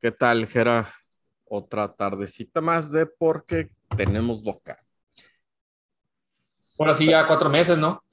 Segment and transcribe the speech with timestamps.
[0.00, 0.88] ¿Qué tal, Jera?
[1.44, 4.78] Otra tardecita más de porque tenemos boca.
[6.78, 8.04] Ahora sí, ya cuatro meses, ¿no?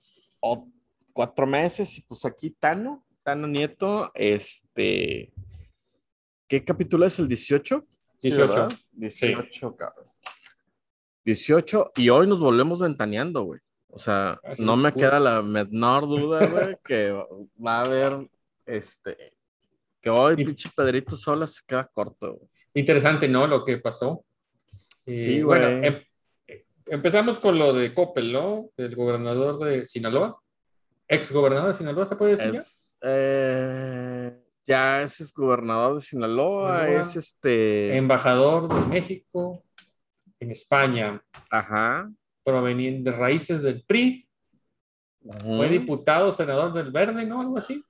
[0.42, 0.68] O
[1.14, 5.32] cuatro meses, y pues aquí Tano, Tano Nieto, este.
[6.48, 7.86] ¿Qué capítulo es el 18?
[8.20, 8.48] 18.
[8.48, 8.74] ¿verdad?
[8.94, 10.08] 18, cabrón.
[11.24, 13.60] 18, y hoy nos volvemos ventaneando, güey.
[13.90, 17.12] O sea, sí, no me queda la menor duda, güey, que
[17.64, 18.28] va a haber,
[18.66, 19.35] este,
[20.06, 22.48] que hoy Y- pinche Pedrito Sola se queda corto, güey.
[22.76, 23.48] Interesante, ¿no?
[23.48, 24.24] Lo que pasó.
[25.08, 26.00] Eh, Sí, bueno, em-
[26.86, 28.70] empezamos con lo de Coppel, ¿no?
[28.78, 30.40] Del gobernador de Sinaloa.
[31.08, 32.62] Ex gobernador de Sinaloa, ¿se puede decir ya?
[33.02, 34.38] Eh,
[34.68, 37.02] ya es, es gobernador de Sinaloa, Sinaloa.
[37.02, 39.64] es este, Embajador de México
[40.40, 42.12] en España, ajá.
[42.44, 44.28] proveniente de raíces del PRI.
[45.44, 47.42] Fue diputado, senador del Verde, ¿no?
[47.42, 47.84] Algo así.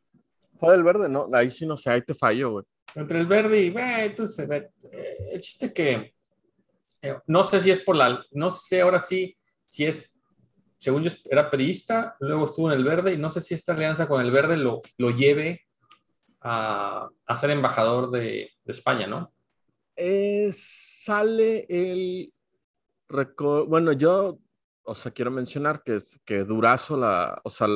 [0.57, 1.27] Fue del verde, ¿no?
[1.33, 2.65] Ahí sí no sé, ahí te fallo, güey.
[2.95, 4.69] Entre el verde y eh, entonces eh,
[5.33, 6.13] el chiste que
[7.01, 10.09] eh, no sé si es por la, no sé ahora sí si es,
[10.77, 14.07] según yo era periodista, luego estuvo en el verde y no sé si esta alianza
[14.07, 15.65] con el verde lo, lo lleve
[16.41, 19.33] a, a ser embajador de, de España, ¿no?
[20.51, 22.33] Sale el
[23.67, 24.39] bueno, yo,
[24.83, 27.67] o sea, quiero mencionar que, que Durazo, la, o sea,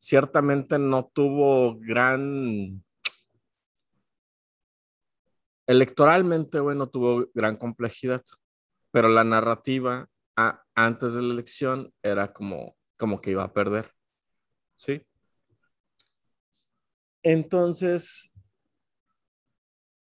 [0.00, 2.82] ciertamente no tuvo gran,
[5.66, 8.24] electoralmente, güey, no tuvo gran complejidad,
[8.90, 10.08] pero la narrativa
[10.74, 13.92] antes de la elección era como, como que iba a perder,
[14.74, 15.06] ¿sí?
[17.22, 18.32] Entonces,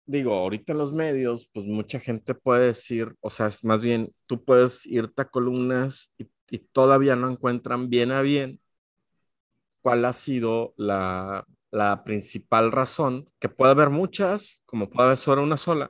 [0.05, 4.07] digo, ahorita en los medios, pues mucha gente puede decir, o sea, es más bien,
[4.27, 8.61] tú puedes irte a columnas y todavía no encuentran bien a bien
[9.81, 15.43] cuál ha sido la, la principal razón, que puede haber muchas, como puede haber solo
[15.43, 15.89] una sola,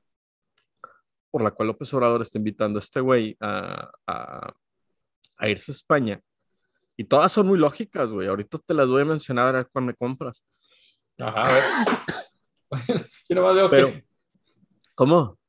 [1.32, 4.54] por la cual López Obrador está invitando a este güey a, a,
[5.38, 6.22] a irse a España.
[6.98, 8.28] Y todas son muy lógicas, güey.
[8.28, 10.44] Ahorita te las voy a mencionar a ver cuál me compras.
[11.20, 11.64] Ajá, a ver.
[13.30, 14.06] Yo nomás veo Pero- que.
[14.96, 15.40] ¿Cómo?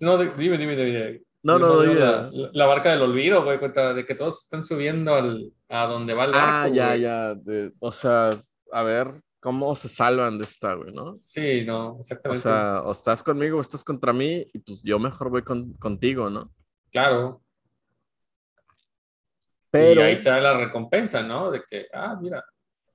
[0.00, 1.22] No, dime, dime, dime.
[1.46, 4.64] No, no, no, la, la- la barca del olvido, güey, cuenta de que todos están
[4.64, 6.46] subiendo al, a donde va el barco.
[6.50, 7.00] Ah, ya, güey.
[7.02, 7.34] ya.
[7.34, 8.30] de- o sea,
[8.72, 11.20] a ver cómo se salvan de esta, güey, ¿no?
[11.22, 12.42] Sí, no, O exactamente.
[12.42, 16.28] sea, o estás conmigo o estás contra mí, y pues yo mejor voy con- contigo,
[16.28, 16.52] ¿no?
[16.90, 17.42] claro.
[19.70, 21.50] Pero Y ahí está la recompensa, ¿no?
[21.50, 22.42] De que, ah, mira,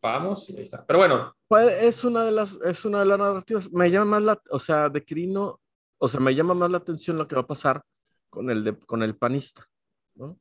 [0.02, 0.84] vamos y ahí está.
[0.86, 3.72] Pero bueno, pues, es una de las, es una de las narrativas.
[3.72, 5.60] Me llama más la, o sea, de Quirino,
[6.00, 7.82] o sea, me llama más la atención lo que va a pasar
[8.32, 9.70] con el de, con el panista,
[10.16, 10.40] ¿no?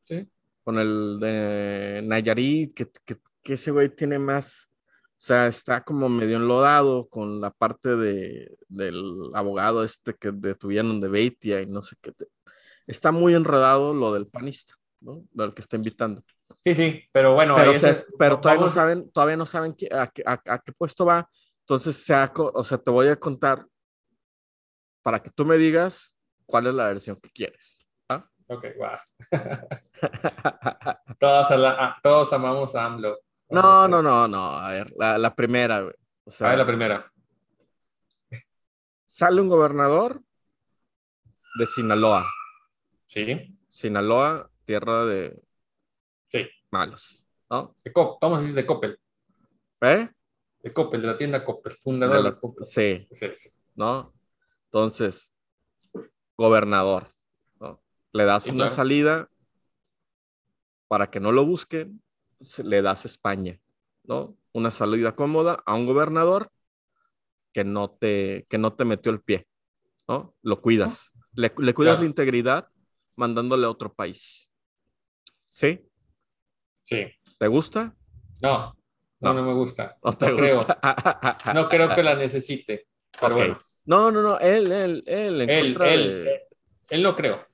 [0.00, 0.28] sí.
[0.64, 4.68] Con el de Nayarit, que, que, que ese güey tiene más,
[5.12, 11.00] o sea, está como medio enlodado con la parte de, del abogado este que detuvieron
[11.00, 12.12] de Beitia y no sé qué.
[12.12, 12.26] te-
[12.86, 15.22] Está muy enredado lo del panista, ¿no?
[15.32, 16.22] Del que está invitando.
[16.60, 20.06] Sí, sí, pero bueno, pero, es- pero todavía no saben, todavía no saben qué- a,
[20.08, 21.30] qué- a- a qué puesto va.
[21.60, 23.64] Entonces, se ha o sea, te voy a contar
[25.02, 26.14] para que tú me digas
[26.48, 27.86] cuál es la versión que quieres.
[28.50, 28.96] Ok, wow.
[31.18, 33.18] Todos, a la- a- todos amamos a AMLO.
[33.50, 34.52] No, no, no, no.
[34.52, 35.92] A ver, la, la primera, güey.
[36.24, 37.12] O A ver, la primera.
[39.04, 40.22] sale un gobernador
[41.58, 42.26] de Sinaloa.
[43.04, 45.42] Sí, Sinaloa, tierra de
[46.28, 46.48] sí.
[46.70, 47.76] malos, ¿no?
[47.84, 48.56] De Cop- ¿Cómo se dice?
[48.56, 48.98] De Coppel.
[49.82, 50.08] ¿Eh?
[50.62, 52.64] De Coppel, de la tienda Coppel, fundador De de, la- Coppel.
[52.64, 53.50] sí, Sí, sí.
[53.74, 54.14] ¿no?
[54.64, 55.30] Entonces,
[56.38, 57.14] gobernador,
[57.60, 57.82] ¿no?
[58.12, 58.74] Le das Sí, una claro.
[58.76, 59.30] salida
[60.88, 62.02] para que no lo busquen,
[62.64, 63.60] le das España,
[64.04, 64.36] ¿no?
[64.52, 66.50] Una salida cómoda a un gobernador
[67.52, 69.46] que no te, que no te metió el pie,
[70.08, 70.34] ¿no?
[70.42, 71.12] Lo cuidas.
[71.34, 72.00] Le, le cuidas Claro.
[72.00, 72.68] la integridad
[73.16, 74.50] mandándole a otro país.
[75.50, 75.80] ¿Sí?
[76.82, 77.06] Sí.
[77.38, 77.94] ¿Te gusta?
[78.42, 78.74] No,
[79.20, 79.34] no, No.
[79.34, 79.98] no me gusta.
[80.00, 80.58] ¿O te no creo.
[81.54, 82.86] No creo que la necesite.
[83.20, 83.38] Pero Ok.
[83.40, 86.42] bueno, No, no, no, él, él, él, en él, contra él, de-
[86.90, 87.44] él no creo.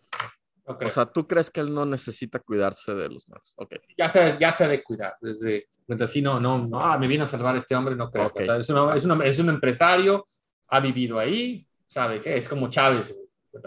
[0.66, 0.88] No creo.
[0.88, 3.54] O sea, ¿tú crees que él no necesita cuidarse de los malos?
[3.56, 3.74] Ok.
[3.96, 5.16] ya se, ya se ha de cuidar.
[5.20, 8.26] Desde, mientras sí, no, no, no, ah, me viene a salvar este hombre, no creo.
[8.26, 8.38] Ok.
[8.40, 8.60] ¿verdad?
[8.60, 10.26] Es, una- es, una- es un empresario,
[10.68, 13.14] ha vivido ahí, sabe que es como Chávez.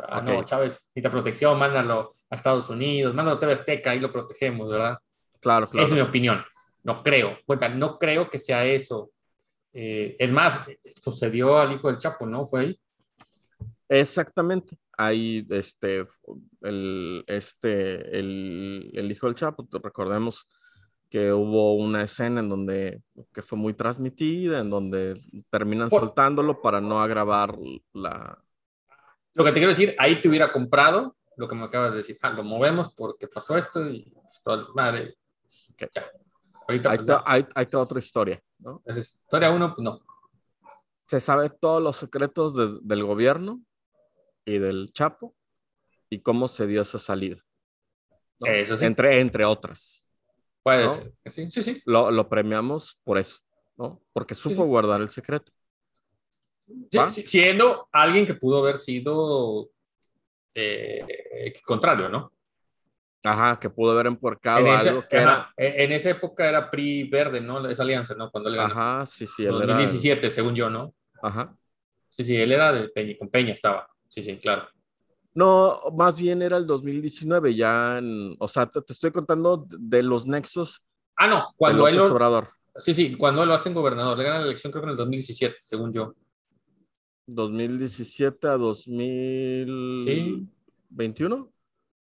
[0.09, 0.45] Ah, no, Ok.
[0.45, 4.97] Chávez necesita protección, mándalo a Estados Unidos, mándalo a TV Azteca, ahí lo protegemos, ¿verdad?
[5.39, 6.09] Claro, Esa es mi claro.
[6.09, 6.43] opinión.
[6.83, 7.37] No creo.
[7.75, 9.11] No creo que sea eso.
[9.79, 10.61] Eh, es más,
[11.03, 12.47] sucedió al hijo del Chapo, ¿no?
[12.47, 12.79] Fue ahí.
[13.87, 14.75] Exactamente.
[14.97, 16.07] Ahí, este,
[16.61, 20.47] el, este, el, el hijo del Chapo, recordemos,
[21.11, 25.21] que hubo una escena en donde, que fue muy transmitida, en donde
[25.51, 27.55] terminan Por- soltándolo para no agravar
[27.93, 28.43] la...
[29.35, 32.17] Lo que te quiero decir, ahí te hubiera comprado lo que me acabas de decir.
[32.23, 35.15] Ah, lo movemos porque pasó esto y pues, toda madre.
[35.73, 35.83] Ok.
[35.93, 36.11] Ya.
[36.67, 37.23] Ahorita, Ahí pues, no.
[37.25, 38.81] ahí- ahí va otra historia, ¿no?
[38.85, 39.99] Es historia uno, pues no.
[41.07, 43.61] Se sabe todos los secretos de- del gobierno
[44.45, 45.35] y del Chapo
[46.09, 47.37] y cómo se dio esa salida.
[48.39, 48.51] ¿no?
[48.51, 48.85] Eso sí.
[48.85, 50.05] Entre, entre otras.
[50.63, 50.91] Puede ¿no?
[50.95, 51.13] ser.
[51.25, 51.81] Sí, sí, sí.
[51.85, 53.37] Lo, lo premiamos por eso,
[53.77, 54.01] ¿no?
[54.11, 54.67] Porque supo Sí.
[54.67, 55.51] guardar el secreto.
[56.91, 59.69] Sí, siendo alguien que pudo haber sido
[60.53, 62.33] eh, contrario, ¿no?
[63.27, 65.33] Ajá, que pudo haber empuercado En, esa- algo que era.
[65.33, 67.67] ajá, en en esa época era PRI verde, ¿no?
[67.67, 68.31] Esa alianza, ¿no?
[68.31, 68.73] Cuando él ganó.
[68.73, 69.65] Ajá, sí, sí, él era.
[69.73, 70.93] 2017, según yo, ¿no?
[71.21, 71.55] Ajá.
[72.09, 73.87] Sí, sí, él era de Peña, con Peña estaba.
[74.07, 74.67] Sí, sí, claro.
[75.33, 80.01] No, más bien era el 2019, ya en, o sea, te, te estoy contando de
[80.01, 80.81] los nexos
[81.15, 82.49] Ah, no, cuando él Obrador.
[82.77, 84.97] sí, sí, cuando él lo hacen gobernador, le gana la elección creo que en el
[84.97, 86.13] 2017, según yo.
[87.27, 89.97] 2017 a 2021.
[90.05, 91.53] Sí,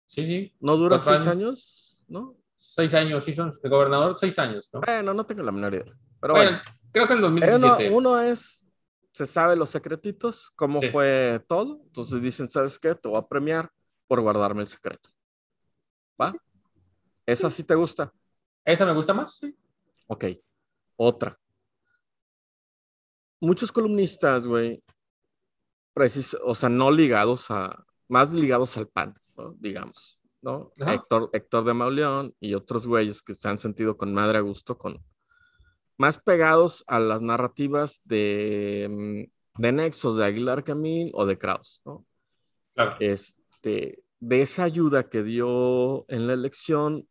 [0.09, 1.99] sí, ¿No dura seis años?
[2.09, 2.35] ¿No?
[2.57, 4.81] seis años, sí son, de gobernador, seis años, ¿no?
[4.81, 5.95] Bueno, no tengo la menor idea.
[6.21, 6.63] Pero Bueno, bueno,
[6.93, 7.95] creo que en Eh, uno, 2017.
[7.95, 8.65] uno es,
[9.13, 10.89] se sabe los secretitos, cómo Sí.
[10.89, 11.81] fue todo.
[11.85, 12.95] Entonces dicen, ¿sabes qué?
[12.95, 13.71] Te voy a premiar
[14.07, 15.11] por guardarme el secreto.
[16.21, 16.35] ¿Va?
[17.27, 18.13] ¿Esa sí te gusta?
[18.65, 19.37] ¿Esa me gusta más?
[19.37, 19.55] Sí.
[20.09, 20.25] Ok.
[20.97, 21.39] Otra.
[23.41, 24.83] Muchos columnistas, güey,
[25.95, 29.55] precis- o sea, no ligados a, más ligados al PAN, ¿no?
[29.59, 30.73] digamos, ¿no?
[30.81, 30.95] Ajá.
[30.95, 34.77] Héctor, Héctor de Mauleón y otros güeyes que se han sentido con madre a gusto,
[34.79, 35.03] con
[35.97, 38.89] más pegados a las narrativas de,
[39.57, 42.05] mm, de Nexos, de Aguilar Camín o de Kraus, ¿no?
[42.75, 42.97] Claro.
[43.01, 47.09] este, de esa ayuda que dio en la elección,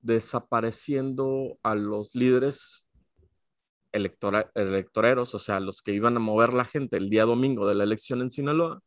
[0.00, 2.88] desapareciendo a los líderes
[3.92, 7.76] electora- electoreros, o sea, los que iban a mover la gente el día domingo de
[7.76, 8.80] la elección en Sinaloa,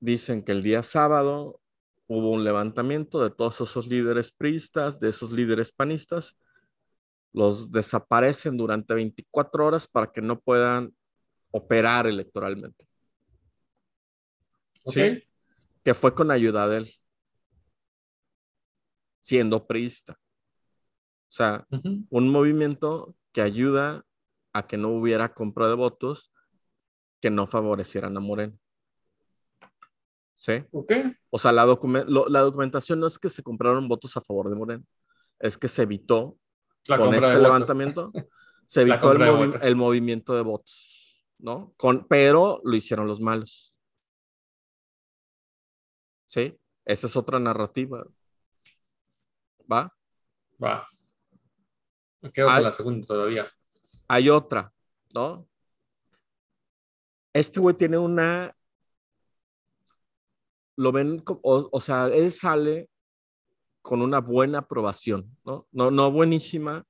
[0.00, 1.60] dicen que el día sábado
[2.06, 6.38] hubo un levantamiento de todos esos líderes priistas, de esos líderes panistas,
[7.32, 10.94] los desaparecen durante 24 horas para que no puedan
[11.50, 12.86] operar electoralmente.
[14.86, 15.22] Sí,
[15.84, 16.94] que fue con ayuda de él,
[19.20, 20.18] siendo priista.
[21.28, 21.66] O sea,
[22.10, 24.04] un movimiento que ayuda
[24.52, 26.32] a que no hubiera compra de votos
[27.20, 28.58] que no favorecieran a Moreno.
[30.36, 30.64] ¿Sí?
[30.70, 30.92] Ok.
[31.30, 34.48] O sea, la, documen- lo- la documentación no es que se compraron votos a favor
[34.50, 34.84] de Moreno,
[35.38, 36.38] es que se evitó
[36.86, 37.42] La con este votos.
[37.42, 38.12] levantamiento,
[38.66, 39.62] se evitó el, compra de movi- votos.
[39.62, 41.72] el movimiento de votos, ¿no?
[41.76, 43.74] Con, pero lo hicieron los malos.
[46.28, 46.58] ¿Sí?
[46.84, 48.06] Esa es otra narrativa.
[49.70, 49.92] ¿Va?
[50.62, 50.86] Va.
[52.20, 53.46] Me quedo con la segunda todavía.
[54.08, 54.72] Hay otra,
[55.14, 55.48] ¿no?
[57.32, 58.55] Este güey tiene una.
[60.76, 62.88] Lo ven, o sea, él sale
[63.82, 65.66] con una buena aprobación, ¿no?
[65.72, 66.84] No, no buenísima,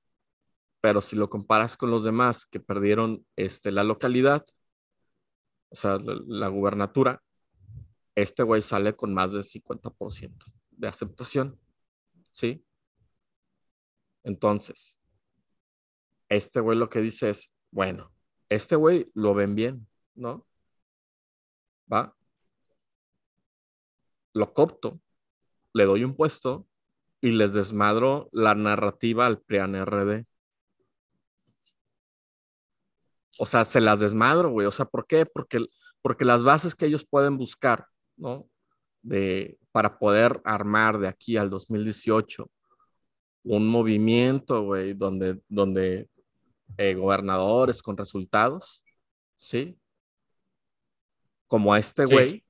[0.81, 4.47] pero si lo comparas con los demás que perdieron este, la localidad,
[5.69, 7.23] o sea, la, la gubernatura,
[8.15, 11.61] este güey sale con más del 50% de aceptación,
[12.33, 12.65] ¿sí?
[14.25, 14.97] Entonces,
[16.29, 18.13] este güey lo que dice es, bueno,
[18.49, 20.47] este güey lo ven bien, ¿no?
[21.93, 22.16] Va.
[24.37, 25.01] Lo copto,
[25.73, 26.67] le doy un puesto
[27.23, 30.27] y les desmadro la narrativa al PRIAN RD.
[33.39, 34.67] O sea, se las desmadro, güey.
[34.67, 35.25] O sea, ¿por qué?
[35.25, 35.65] Porque,
[36.03, 37.87] porque las bases que ellos pueden buscar,
[38.19, 38.47] ¿no?
[39.01, 42.51] De, para poder armar de aquí al 2018
[43.43, 46.11] un movimiento, güey, donde, donde
[46.77, 48.85] eh, gobernadores con resultados,
[49.37, 49.79] ¿sí?
[51.47, 52.46] Como a este Sí.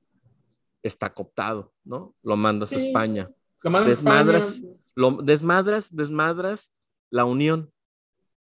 [0.88, 2.14] Está cooptado, ¿no?
[2.23, 2.76] Lo mandas a.
[2.76, 3.31] España.
[3.62, 4.75] Lo mandas a Desmadras, España.
[4.95, 6.73] lo, desmadras, desmadras
[7.11, 7.73] la unión,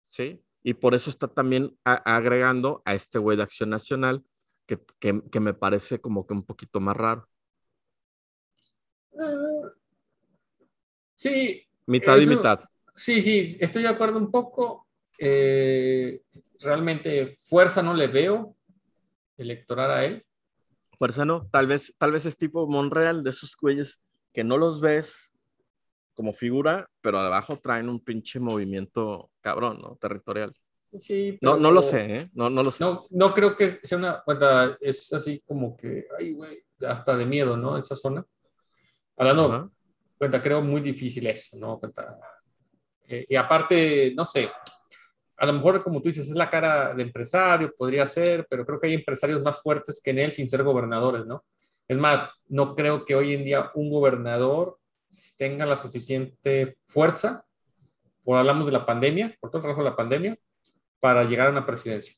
[0.05, 0.41] ¿sí?
[0.63, 4.23] Y por eso está también a- agregando a este güey de Acción Nacional,
[4.65, 7.27] que, que, que me parece como que un poquito más raro.
[11.15, 12.59] Sí, Mitad y mitad.
[12.95, 14.87] sí, sí, estoy de acuerdo un poco.
[15.17, 16.23] Eh,
[16.59, 18.55] realmente fuerza no le veo
[19.37, 20.25] electoral a él.
[20.97, 24.01] Fuerza no, tal vez, tal vez es tipo Monreal, de esos güeyes
[24.33, 25.31] que no los ves
[26.13, 29.97] como figura, pero abajo traen un pinche movimiento cabrón, ¿no?
[29.97, 30.53] Territorial.
[30.71, 32.29] Sí, No, pero no lo sé, ¿eh?
[32.33, 32.83] No, no lo sé.
[32.83, 37.25] No, no creo que sea una cuenta, es así como que, ay, güey, hasta de
[37.25, 37.77] miedo, ¿no?
[37.77, 38.25] Esa zona.
[39.17, 39.69] Hablando, Ajá.
[40.17, 41.79] cuenta, creo muy difícil eso, ¿no?
[41.79, 42.17] Cuenta,
[43.07, 44.49] Eh, y aparte, no sé,
[45.37, 48.79] a lo mejor, como tú dices, es la cara de empresario, podría ser, pero creo
[48.79, 51.43] que hay empresarios más fuertes que en él sin ser gobernadores, ¿no?
[51.87, 54.77] Es más, no creo que hoy en día un gobernador
[55.37, 57.45] tenga la suficiente fuerza,
[58.23, 60.37] por hablamos de la pandemia, por todo el trabajo de la pandemia,
[60.99, 62.15] para llegar a una presidencia.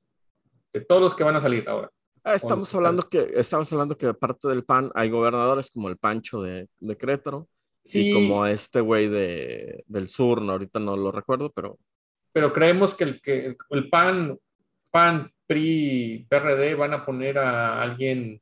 [0.71, 1.91] De todos los que van a salir ahora.
[2.24, 5.97] Ah, estamos hablando que estamos hablando que de parte del PAN hay gobernadores como el
[5.97, 7.47] Pancho de, de Crétaro
[7.86, 8.09] sí.
[8.09, 11.79] y como este güey de, del sur, no, ahorita no lo recuerdo, pero
[12.38, 14.38] pero creemos que el, que el PAN,
[14.91, 18.39] PAN, PRI, PRD van a poner a alguien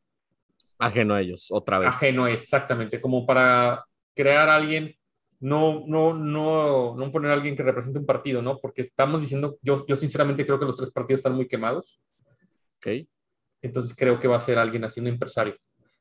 [0.77, 1.87] ajeno a ellos, otra vez.
[1.87, 4.93] Ajeno, exactamente, como para crear a alguien,
[5.39, 8.59] no, no, no, no poner a alguien que represente un partido, ¿no?
[8.59, 12.01] Porque estamos diciendo, yo, yo sinceramente creo que los tres partidos están muy quemados.
[12.79, 13.07] Ok.
[13.61, 15.55] Entonces creo que va a ser alguien así, un empresario.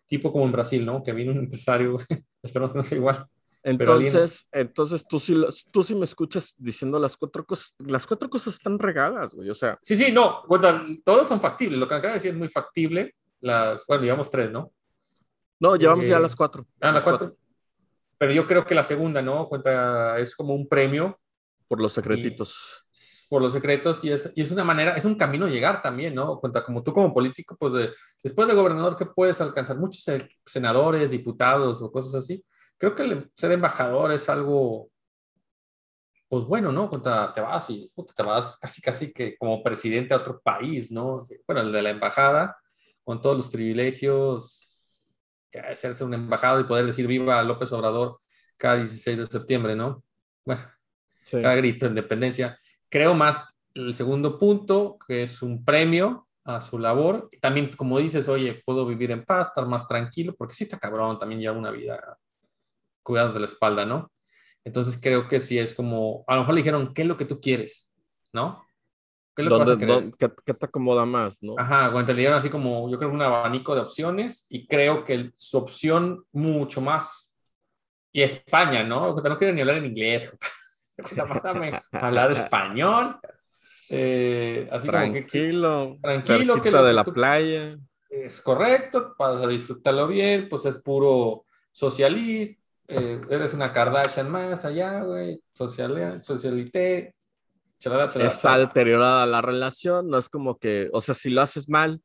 [0.09, 1.01] Tipo como en Brasil, ¿no?
[1.01, 1.97] Que viene un empresario,
[2.43, 3.25] espero que no sea igual.
[3.67, 5.35] Entonces, entonces tú sí,
[5.71, 9.55] tú sí me escuchas diciendo las cuatro cosas, las cuatro cosas están regadas, güey, o
[9.55, 9.79] sea.
[9.81, 13.15] Sí, sí, no, bueno, todos son factibles, lo que acaba de decir es muy factible,
[13.41, 14.71] las, bueno, llevamos tres, ¿no?
[15.59, 16.67] No, llevamos ya eh, las cuatro.
[16.79, 17.39] Ah, las, cuatro.
[18.19, 19.49] Pero yo creo que la segunda, ¿no?
[19.49, 21.19] Cuenta, es como un premio.
[21.67, 22.85] Por los secretitos.
[23.31, 26.15] por los secretos y es, y es una manera, es un camino a llegar también,
[26.15, 26.39] ¿no?
[26.39, 27.91] Cuenta como tú como político, pues de,
[28.23, 29.79] después de gobernador, ¿qué puedes alcanzar?
[29.79, 30.05] Muchos
[30.45, 32.45] senadores, diputados o cosas así
[32.79, 34.91] creo que ser embajador es algo,
[36.29, 36.89] pues bueno, ¿no?
[36.89, 41.27] Cuando te vas y te vas casi, casi que como presidente a otro país, ¿no?
[41.47, 42.57] Bueno, el de la embajada,
[43.05, 45.15] con todos los privilegios
[45.51, 48.19] que hacerse un embajado y poder decir viva López Obrador
[48.57, 50.03] cada 16 de septiembre, ¿no?
[50.45, 50.63] Bueno,
[51.31, 52.59] cada grito de independencia.
[52.89, 57.29] Creo más el segundo punto, que es un premio a su labor.
[57.41, 61.19] También, como dices, oye, puedo vivir en paz, estar más tranquilo, porque sí está cabrón
[61.19, 62.19] también lleva una vida
[63.05, 64.11] cuidados de la espalda, ¿no?
[64.65, 67.27] Entonces creo que sí es como, a lo mejor le dijeron, ¿qué es lo que
[67.27, 67.89] tú quieres?
[68.33, 68.65] ¿No?
[69.37, 70.13] ¿Qué es lo que vas a querer?
[70.19, 71.55] ¿qué, te acomoda más, no?
[71.59, 75.33] Ajá, bueno, te dieron así como, yo creo un abanico de opciones y creo que
[75.37, 77.33] su opción mucho más,
[78.13, 79.15] y España, ¿no?
[79.15, 80.31] No quiero ni hablar en inglés,
[81.93, 83.19] hablar español.
[83.91, 87.77] Eh, así tranquilo, como que, tranquilo, que de la playa.
[88.09, 95.01] Es correcto, para disfrutarlo bien, pues es puro socialista, eh, eres una Kardashian más allá,
[95.03, 97.15] güey, social, socialité.
[98.17, 102.01] Está deteriorada la relación, no es como que, o sea, si lo haces mal,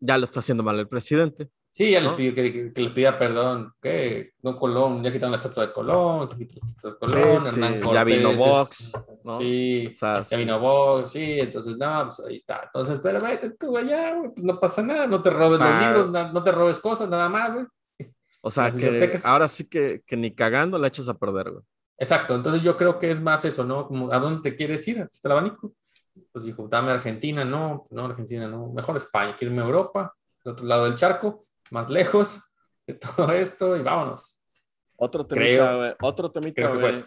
[0.00, 1.48] ya lo está haciendo mal el presidente.
[1.70, 5.66] Sí, ya les pidió que, les pida perdón, que no Colón, ya quitaron la estatua
[5.66, 6.30] de Colón,
[6.98, 8.92] Colón, ya vino Vox,
[9.24, 9.38] ¿no?
[9.38, 12.62] Sí, ya vino Vox, sí, entonces, no, pues ahí está.
[12.64, 16.10] Entonces, pero vete tú allá, güey, pues no pasa nada, no te robes los libros,
[16.10, 17.66] no, no, te robes cosas, nada más, güey.
[18.46, 21.64] O sea, que ahora sí que, que, ni cagando la echas a perder, güey.
[21.98, 23.88] Exacto, entonces yo creo que es más eso, ¿no?
[23.88, 24.98] Como, ¿a dónde te quieres ir?
[25.10, 25.74] Está el abanico.
[26.30, 30.52] Pues dijo, dame Argentina, no, no, Argentina, no, mejor España, quiero irme a Europa, al
[30.52, 32.40] otro lado del charco, más lejos
[32.86, 34.38] de todo esto y vámonos.
[34.94, 37.04] Otro temita, otro temita, güey.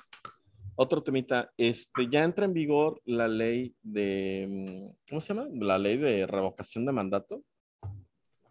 [0.76, 5.48] Otro temita, este, ya entra en vigor la ley de, mm, ¿cómo se llama?
[5.54, 7.42] La ley de revocación de mandato.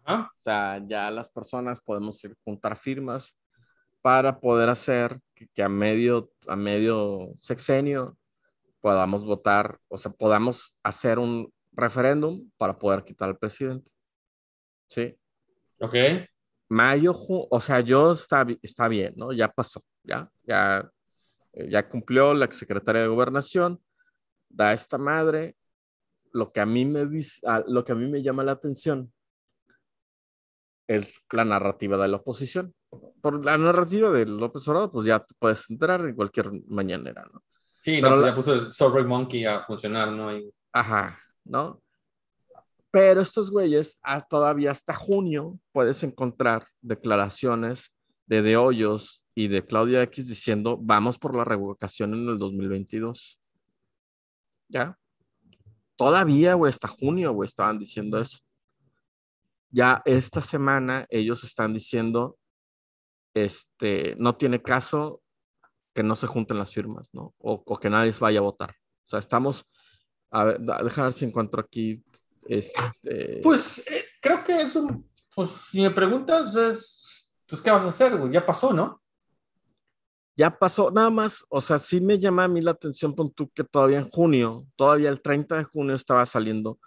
[0.09, 3.37] O sea, ya las personas podemos ir juntar firmas
[4.01, 5.19] para poder hacer
[5.53, 8.17] que, a, medio, a medio sexenio
[8.81, 13.91] podamos votar, o sea, podamos hacer un referéndum para poder quitar al presidente.
[14.87, 15.15] ¿Sí?
[15.79, 15.95] Ok.
[16.69, 19.31] Mayo, o sea, yo está, está bien, ¿no?
[19.31, 20.89] Ya pasó, ya, ya,
[21.53, 23.79] eh, ya cumplió la secretaria de gobernación,
[24.49, 25.55] da esta madre.
[26.31, 29.11] Lo que a mí me dice, ah, lo que a mí me llama la atención
[30.89, 32.73] es la narrativa de la oposición.
[33.21, 37.43] Por la narrativa de López Obrador, pues ya te puedes enterar en cualquier mañanera, ¿no?
[37.79, 40.31] Sí, no, pues ya puso el Sorry Monkey a funcionar, ¿no?
[40.73, 41.79] Ajá, ¿no?
[42.89, 47.93] Pero estos güeyes, todavía hasta junio, puedes encontrar declaraciones
[48.25, 53.39] de De Hoyos y de Claudia X diciendo, vamos por la revocación en el 2022.
[54.69, 54.97] ¿Ya?
[55.95, 58.39] Todavía, güey, hasta junio, güey, estaban diciendo eso
[59.71, 62.37] ya esta semana ellos están diciendo,
[63.33, 65.21] este, no tiene caso
[65.93, 67.33] que no se junten las firmas, ¿no?
[67.39, 68.71] O, que nadie vaya a votar.
[68.71, 69.65] O sea, estamos,
[70.31, 72.03] a ver, déjame ver si encuentro aquí.
[72.47, 73.41] Este...
[73.43, 74.87] Pues eh, creo que eso,
[75.35, 78.19] pues si me preguntas, es, pues, ¿qué vas a hacer?
[78.31, 79.01] Ya pasó, ¿no?
[80.35, 83.49] Ya pasó, nada más, o sea, sí me llama a mí la atención, pon tú
[83.49, 86.79] que todavía en junio, todavía el 30 de junio estaba saliendo,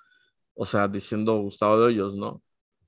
[0.54, 2.42] o sea, diciendo Gustavo de Hoyos, ¿no?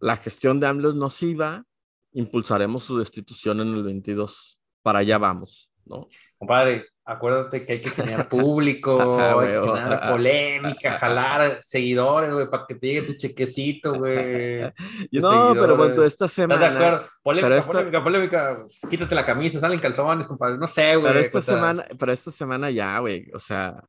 [0.04, 1.64] La gestión de AMLO es nociva,
[2.12, 4.58] impulsaremos su destitución en el 22.
[4.82, 6.08] Para allá vamos, ¿no?
[6.37, 12.50] Compadre, acuérdate que hay que generar público, Ah, hay que generar polémica, jalar seguidores, güey,
[12.50, 14.61] para que te llegue tu chequecito, güey.
[15.12, 16.66] No, pero bueno, esta ¿Estás de semana.
[16.66, 17.06] acuerdo?
[17.23, 18.56] Polémica, esta- polémica, polémica.
[18.90, 20.58] Quítate la camisa, salen calzones, compadre.
[20.58, 21.08] No sé, güey.
[21.14, 23.30] Pero esta semana, pero esta semana ya, güey.
[23.32, 23.82] O sea,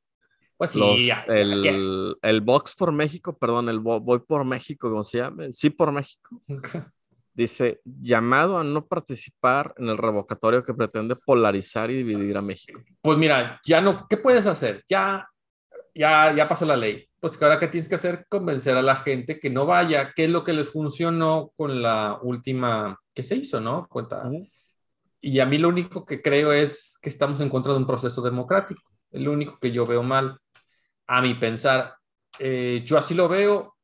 [0.58, 4.46] Pues sí, los, ya, ya, el, el Vox por México, perdón, el Vo- Voy por
[4.46, 5.46] México, ¿cómo se llama?
[5.46, 6.42] El Sí por México.
[6.48, 6.58] ya.
[7.34, 12.80] Dice, llamado a no participar en el revocatorio que pretende polarizar y dividir a México.
[13.02, 14.86] Pues mira, ya no, ¿qué puedes hacer?
[14.88, 15.28] Ya,
[15.94, 17.06] ya, ya pasó la ley.
[17.20, 20.24] Pues que ahora que tienes que hacer, convencer a la gente que no vaya, qué
[20.24, 23.86] es lo que les funcionó con la última que se hizo, ¿no?
[23.90, 24.26] Cuenta.
[24.30, 24.48] Ujú.
[25.20, 28.22] Y a mí lo único que creo es que estamos en contra de un proceso
[28.22, 28.82] democrático.
[29.12, 30.38] Es lo único que yo veo mal.
[31.08, 31.96] A mi pensar,
[32.40, 33.76] eh, yo así lo veo.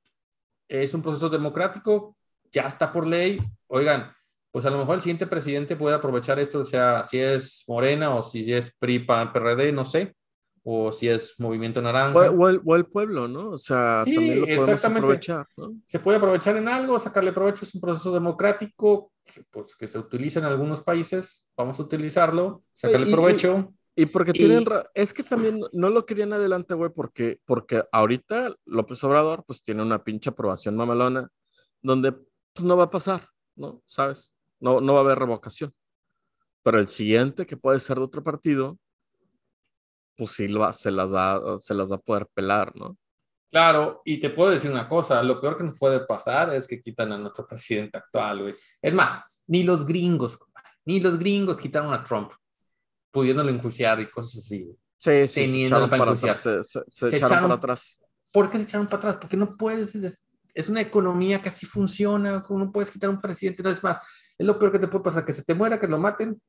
[0.68, 2.16] Es un proceso democrático,
[2.52, 3.40] ya está por ley.
[3.68, 4.12] Oigan,
[4.52, 8.16] pues a lo mejor el siguiente presidente puede aprovechar esto, o sea, si es Morena
[8.16, 10.16] o si es PRI, PAN, PRD, no sé,
[10.64, 12.32] o si es Movimiento Naranja.
[12.32, 13.52] O, o el, o el pueblo, ¿no?
[13.52, 15.00] O sea, Sí, también lo podemos exactamente.
[15.00, 15.74] aprovechar, ¿no?
[15.86, 20.00] se puede aprovechar en algo, sacarle provecho, es un proceso democrático que, pues, que se
[20.00, 23.74] utiliza en algunos países, vamos a utilizarlo, sacarle Y- provecho.
[23.96, 29.04] Y porque tienen, es que también no lo querían adelante, güey, porque, porque ahorita López
[29.04, 31.30] Obrador, pues tiene una pinche aprobación mamalona,
[31.82, 33.82] donde pues, no va a pasar, ¿no?
[33.86, 34.32] ¿Sabes?
[34.60, 35.74] No, no va a haber revocación.
[36.64, 38.78] Pero el siguiente, que puede ser de otro partido,
[40.16, 42.98] pues sí lo va- se las da, se las va a poder pelar, ¿no?
[43.50, 46.80] Claro, y te puedo decir una cosa, lo peor que nos puede pasar es que
[46.80, 48.56] quitan a nuestro presidente actual, güey.
[48.82, 50.40] Es más, ni los gringos,
[50.86, 52.32] ni los gringos quitaron a Trump,
[53.12, 54.70] pudiéndolo enjuiciar y cosas así.
[54.98, 56.38] Sí, sí, se Teniéndolo echaron para enjuiciar.
[56.38, 58.00] Se, se- se Se echaron para atrás.
[58.32, 59.18] ¿Por qué se echaron para atrás?
[59.20, 63.20] Porque no puedes, es, una economía que así funciona, como no puedes quitar a un
[63.22, 64.00] presidente, no es más,
[64.38, 66.42] es lo peor que te puede pasar, que se te muera, que lo maten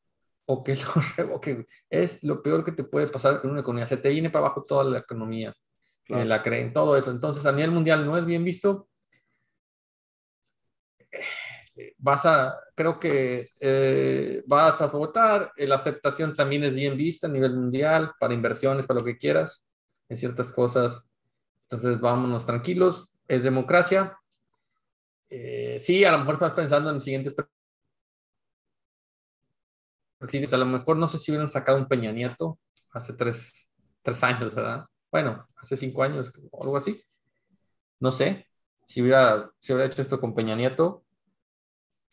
[0.47, 1.67] o que lo revoquen.
[1.91, 4.63] Es lo peor que te puede pasar en una economía, se te viene para abajo
[4.63, 5.53] toda la economía.
[6.05, 6.23] Claro.
[6.23, 7.11] eh, la creen, todo eso.
[7.11, 8.89] Entonces, a nivel mundial no es bien visto.
[11.77, 16.97] Eh, Vas a, creo que eh, vas a votar, eh, la aceptación también es bien
[16.97, 19.65] vista a nivel mundial, para inversiones, para lo que quieras,
[20.09, 21.01] en ciertas cosas.
[21.71, 24.19] Entonces, vámonos tranquilos, es democracia.
[25.31, 27.47] Eh, sí, a lo mejor estás pensando en siguientes pre-
[30.19, 32.59] presidentes, a lo mejor no sé si hubieran sacado un Peña Nieto
[32.93, 33.69] hace tres,
[34.03, 34.87] tres años, ¿verdad?
[35.11, 37.01] Bueno, hace cinco años o algo así.
[38.01, 38.47] No sé
[38.87, 41.05] si hubiera, si hubiera hecho esto con Peña Nieto.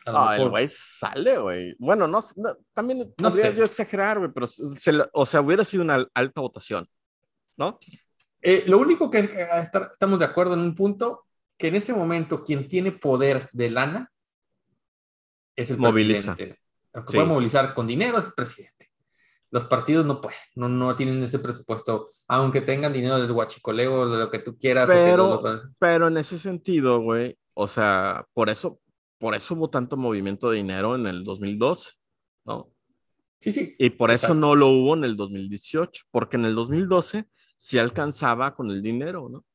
[0.06, 1.76] Ah, el güey sale, güey.
[1.78, 3.56] Bueno, no, no, también No podría sé.
[3.58, 6.88] yo exagerar, güey, pero se o sea, hubiera sido una al- alta votación,
[7.58, 7.78] ¿no?
[8.42, 11.26] Eh, lo único que, que estar- estamos de acuerdo en un punto,
[11.58, 14.12] que en ese momento quien tiene poder de lana
[15.56, 16.36] es el Moviliza.
[16.36, 16.62] presidente.
[16.94, 17.18] El que Sí.
[17.18, 18.90] puede movilizar con dinero es el presidente.
[19.52, 24.20] Los partidos no pueden, no, no tienen ese presupuesto, aunque tengan dinero del huachicoleo, de
[24.20, 24.90] lo que tú quieras.
[24.90, 28.80] o que Pero- lo- lo- Pero en ese sentido, güey, o sea, por eso,
[29.19, 31.91] por eso hubo tanto movimiento de dinero en el 2012,
[32.45, 32.71] ¿no?
[33.39, 33.75] sí, sí.
[33.77, 37.25] Y por eso no lo hubo en el 2018, porque en el 2012
[37.58, 39.45] sí alcanzaba con el dinero, ¿no?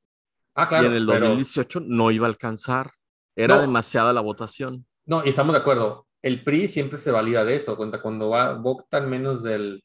[0.54, 0.84] Ah, claro.
[0.84, 2.92] y en el pero- 2018 no iba a alcanzar.
[3.36, 3.62] Era No.
[3.62, 4.86] demasiada la votación.
[5.06, 6.06] No, y estamos de acuerdo.
[6.22, 9.82] El PRI siempre se valida de eso, cuando, cuando va, votan menos del...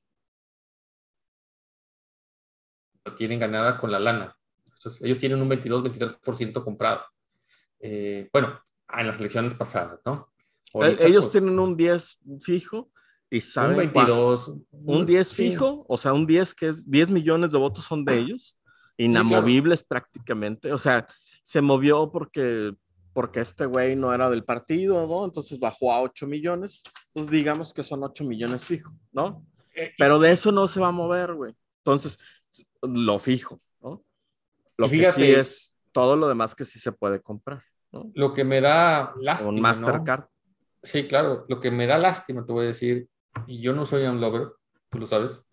[3.06, 4.36] Lo tienen ganada con la lana.
[4.66, 7.02] Entonces, ellos tienen un 22-23% comprado.
[7.80, 8.60] Eh, bueno,
[8.98, 10.30] en las elecciones pasadas, ¿no?
[10.74, 12.92] Ahorita, Eh, Ellos pues, tienen un 10 fijo
[13.30, 14.54] y un saben cuán- 22.
[14.72, 15.50] un 10 sí.
[15.50, 18.58] fijo, o sea, un 10 que es 10 millones de votos son de ellos,
[18.98, 21.08] inamovibles prácticamente, o sea,
[21.44, 22.74] se movió porque
[23.12, 25.26] porque este güey no era del partido, ¿no?
[25.26, 29.46] Entonces bajó a 8 millones, entonces digamos que son 8 millones fijo, ¿no?
[29.76, 31.54] Eh, Pero de eso no se va a mover, güey.
[31.84, 32.18] Entonces,
[32.82, 34.04] lo fijo, ¿no?
[34.78, 38.12] Lo Y que fíjate- sí es todo lo demás que sí se puede comprar, ¿no?
[38.14, 39.62] Lo que me da lástima, ¿no?
[39.62, 40.26] Mastercard.
[40.82, 41.46] Sí, claro.
[41.48, 43.10] Lo que me da lástima, te voy a decir,
[43.48, 44.50] y yo no soy un lover,
[44.90, 45.44] tú lo sabes,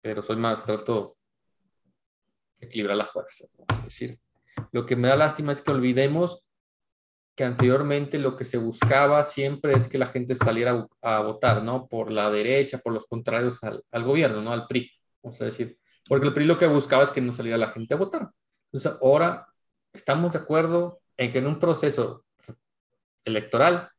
[0.00, 1.16] pero soy más, trato
[2.60, 4.18] de equilibrar la fuerza, a decir.
[4.72, 6.44] Lo que me da lástima es que olvidemos
[7.36, 11.62] que anteriormente lo que se buscaba siempre es que la gente saliera a, a votar,
[11.62, 11.86] ¿no?
[11.86, 14.52] Por la derecha, por los contrarios al, al gobierno, ¿no?
[14.52, 14.90] Al PRI,
[15.22, 15.78] vamos a decir.
[16.08, 18.28] Porque el PRI lo que buscaba es que no saliera la gente a votar.
[18.72, 19.46] Entonces, ahora
[19.92, 22.24] estamos de acuerdo en que en un proceso
[23.24, 23.90] electoral,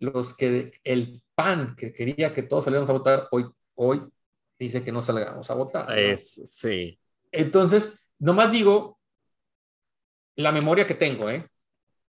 [0.00, 4.02] los que el PAN que quería que todos saliéramos a votar, hoy, hoy
[4.58, 5.88] dice que no salgamos a votar.
[5.88, 5.94] ¿no?
[5.94, 6.98] Es, sí.
[7.32, 8.98] Entonces, nomás digo
[10.36, 11.48] la memoria que tengo, ¿eh?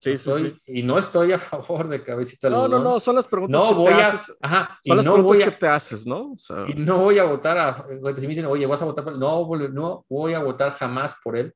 [0.01, 0.73] Sí, No sí, estoy- sí.
[0.79, 2.85] Y no estoy a favor de cabecita No, no, algodón.
[2.85, 4.09] no, son las preguntas No que voy te a.
[4.09, 4.37] haces.
[4.41, 4.79] Ajá.
[4.87, 6.33] Son las no preguntas voy que a, te haces, ¿no?
[6.33, 7.87] O sea, y no voy a votar a.
[8.17, 9.19] Si me dicen, oye, vas a votar por él.
[9.19, 11.53] No, no voy a votar jamás por él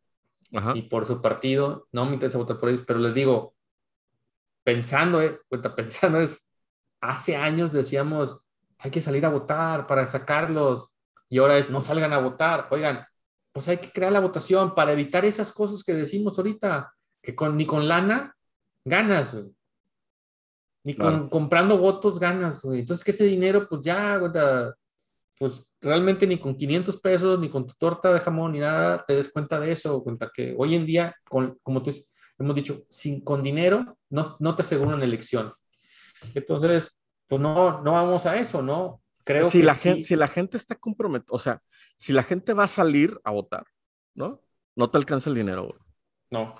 [0.55, 0.75] ajá.
[0.75, 1.89] ni por su partido.
[1.93, 3.55] No me interesa votar por ellos, pero les digo,
[4.65, 6.49] pensando, eh, cuenta, pensando es.
[7.01, 8.41] Hace años decíamos,
[8.79, 10.89] hay que salir a votar para sacarlos.
[11.29, 12.69] Y ahora es, no salgan a votar.
[12.71, 13.05] Oigan,
[13.53, 17.57] pues hay que crear la votación para evitar esas cosas que decimos ahorita, que con,
[17.57, 18.37] ni con lana
[18.85, 19.53] ganas, güey.
[20.85, 21.31] Ni con, Claro.
[21.31, 22.81] comprando votos ganas, güey.
[22.81, 24.73] Entonces, que ese dinero, pues ya, güey, da-
[25.39, 29.17] pues realmente ni con 500 pesos, ni con tu torta de jamón, ni nada, te
[29.17, 30.03] des cuenta de eso.
[30.03, 31.91] Cuenta que hoy en día, con, como tú
[32.39, 35.53] hemos dicho, sin, con dinero no, no te aseguran elección.
[36.35, 39.03] Entonces, pues no, no vamos a eso, ¿no?
[39.25, 39.89] Creo si, que la sí.
[39.89, 41.63] gente, si la gente está comprometida, o sea,
[41.97, 43.65] si la gente va a salir a votar,
[44.15, 44.43] ¿no?
[44.75, 45.79] No te alcanza el dinero, güey.
[46.31, 46.57] No.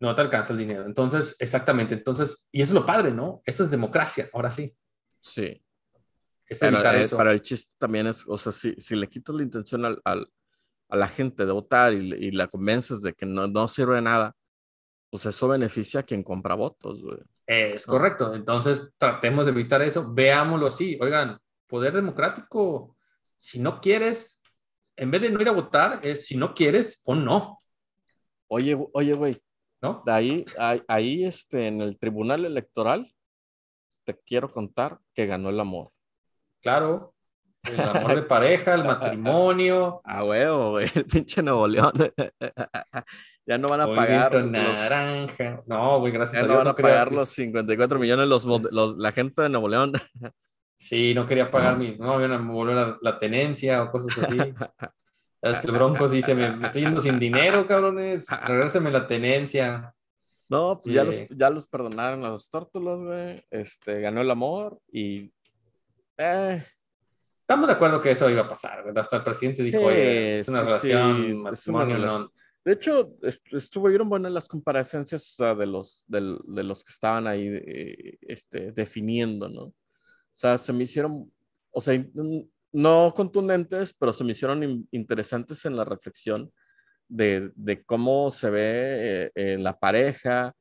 [0.00, 0.84] No te alcanza el dinero.
[0.84, 1.94] Entonces, exactamente.
[1.94, 3.40] Entonces, y eso es lo padre, ¿no?
[3.44, 4.76] Eso es democracia, ahora sí.
[5.20, 5.64] Sí.
[6.52, 7.16] Es Pero, evitar eh, eso.
[7.16, 10.28] para el chiste también es, o sea, si, si le quitas la intención al, al-
[10.88, 14.36] a la gente de votar y, la convences de que no, no sirve de nada,
[15.10, 17.18] pues eso beneficia a quien compra votos, güey.
[17.46, 17.92] Es ¿no?
[17.92, 18.34] correcto.
[18.34, 20.12] Entonces, tratemos de evitar eso.
[20.12, 20.98] Veámoslo así.
[21.00, 22.96] Oigan, poder democrático,
[23.38, 24.38] si no quieres,
[24.96, 27.62] en vez de no ir a votar, es si no quieres, pon no,
[28.48, 29.42] Oye, oye, güey,
[29.80, 30.02] ¿no?
[30.04, 33.10] de ahí, ahí, ahí, este, en el tribunal electoral,
[34.04, 35.90] te quiero contar que ganó el amor.
[36.62, 37.14] Claro.
[37.64, 40.00] El amor de pareja, el matrimonio.
[40.04, 41.92] Ah, huevo, güey, el pinche Nuevo León.
[43.46, 44.34] ya no van a pagar.
[44.34, 45.62] Los- naranja.
[45.66, 46.58] No, güey, gracias ya a no Dios.
[46.58, 49.92] van no a quería- pagar los 54 millones los, la gente de Nuevo León.
[50.76, 54.38] Sí, no quería pagar mi, no, me volver la, la tenencia o cosas así.
[55.40, 59.94] Es que el Broncos dice, me, me estoy yendo sin dinero, cabrones, regréseme la tenencia.
[60.48, 61.28] No, pues ya, los, Sí.
[61.30, 63.44] ya los perdonaron a los tórtolos, güey.
[63.50, 65.32] Este, ganó el amor y.
[66.18, 66.62] Eh,
[67.40, 69.02] Estamos de acuerdo que eso iba a pasar, ¿verdad?
[69.02, 72.22] Hasta el presidente dijo, oye, es una relación, sí, es una relación.
[72.22, 72.32] no.
[72.64, 76.92] de hecho, est- estuvieron buenas las comparecencias o sea, de, los, del- de los que
[76.92, 79.62] estaban ahí eh, este, definiendo, ¿no?
[79.64, 79.74] O
[80.34, 81.30] sea, se me hicieron,
[81.72, 82.02] o sea,
[82.72, 86.50] no contundentes, pero se me hicieron in- interesantes en la reflexión
[87.08, 88.62] de, de cómo se ve
[89.26, 90.54] eh, eh, la pareja,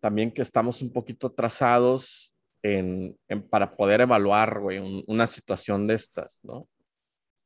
[0.00, 2.33] también que estamos un poquito atrasados
[2.64, 6.66] en, en- para poder evaluar, güey, un- una situación de estas, ¿no?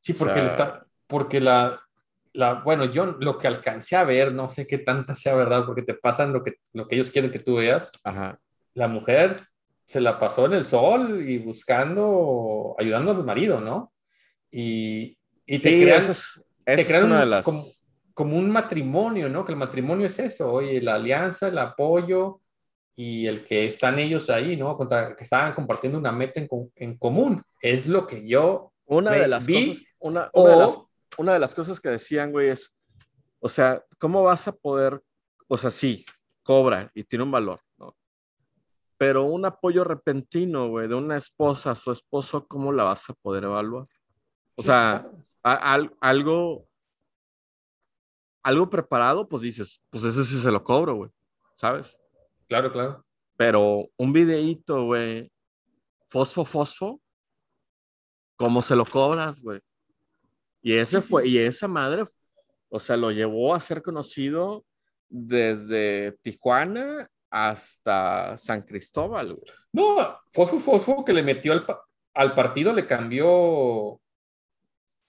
[0.00, 1.80] Sí, O porque, sea- le está, porque la,
[2.32, 5.82] la, bueno, yo lo que alcancé a ver, no sé qué tanta sea verdad, porque
[5.82, 7.90] te pasan lo que, lo que ellos quieren que tú veas.
[8.04, 8.38] Ajá.
[8.74, 9.40] La mujer
[9.84, 13.92] se la pasó en el sol y buscando, ayudando al marido, ¿no?
[14.52, 17.44] Y, y te Sí, crean, eso es, te eso es crean una un- de las...
[17.44, 17.64] como,
[18.14, 19.44] como un matrimonio, ¿no?
[19.44, 22.40] Que el matrimonio es eso, oye, la alianza, el apoyo
[23.00, 24.76] y el que están ellos ahí, ¿no?
[24.76, 27.44] Contra- que estaban compartiendo una meta en, co- en común.
[27.62, 30.78] Es lo que yo Una de las vi, cosas, una, o- una de las,
[31.16, 32.74] una de las cosas que decían, güey, es,
[33.38, 35.00] o sea, ¿cómo vas a poder,
[35.46, 36.04] o sea, sí,
[36.42, 37.96] cobra y tiene un valor, ¿no?
[38.96, 43.14] Pero un apoyo repentino, güey, de una esposa a su esposo, ¿cómo la vas a
[43.14, 43.86] poder evaluar?
[44.56, 45.24] O Sí, sea, claro.
[45.44, 46.66] a- al- algo,
[48.42, 51.10] algo preparado, pues dices, pues ese sí se lo cobro, güey,
[51.54, 51.96] ¿sabes?
[52.48, 53.04] Claro, claro.
[53.36, 55.30] Pero un videíto, güey,
[56.08, 57.00] fosfo, fosfo,
[58.36, 59.60] ¿cómo se lo cobras, güey?
[60.62, 61.08] Y ese Sí, sí.
[61.10, 62.04] fue, y esa madre,
[62.68, 64.64] o sea, lo llevó a ser conocido
[65.08, 69.44] desde Tijuana hasta San Cristóbal, güey.
[69.72, 71.84] No, Fofo Fofo que le metió al, pa-
[72.14, 74.00] al partido le cambió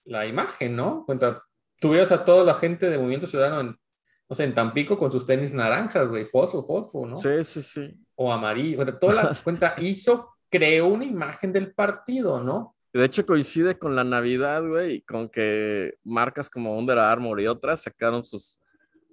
[0.04, 1.04] la imagen, ¿no?
[1.04, 1.42] Cuenta,
[1.80, 3.80] tú veías a toda la gente de Movimiento Ciudadano en,
[4.30, 7.16] no sé, en Tampico con sus tenis naranjas, güey, Fofo Fofo, ¿no?
[7.16, 7.94] Sí, sí, sí.
[8.14, 8.76] O amarillo.
[8.76, 12.76] Cuenta, toda la cuenta hizo, creó una imagen del partido, ¿no?
[12.92, 17.46] De hecho, coincide con la Navidad, güey, y con que marcas como Under Armour y
[17.48, 18.60] otras sacaron sus,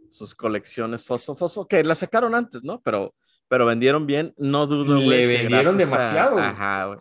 [0.10, 2.80] sus colecciones fosfo, fosfo, que las sacaron antes, ¿no?
[2.82, 3.14] Pero,
[3.48, 5.18] pero vendieron bien, no dudo, Le güey.
[5.20, 6.46] que vendieron a- demasiado, güey.
[6.46, 7.00] Ajá, güey.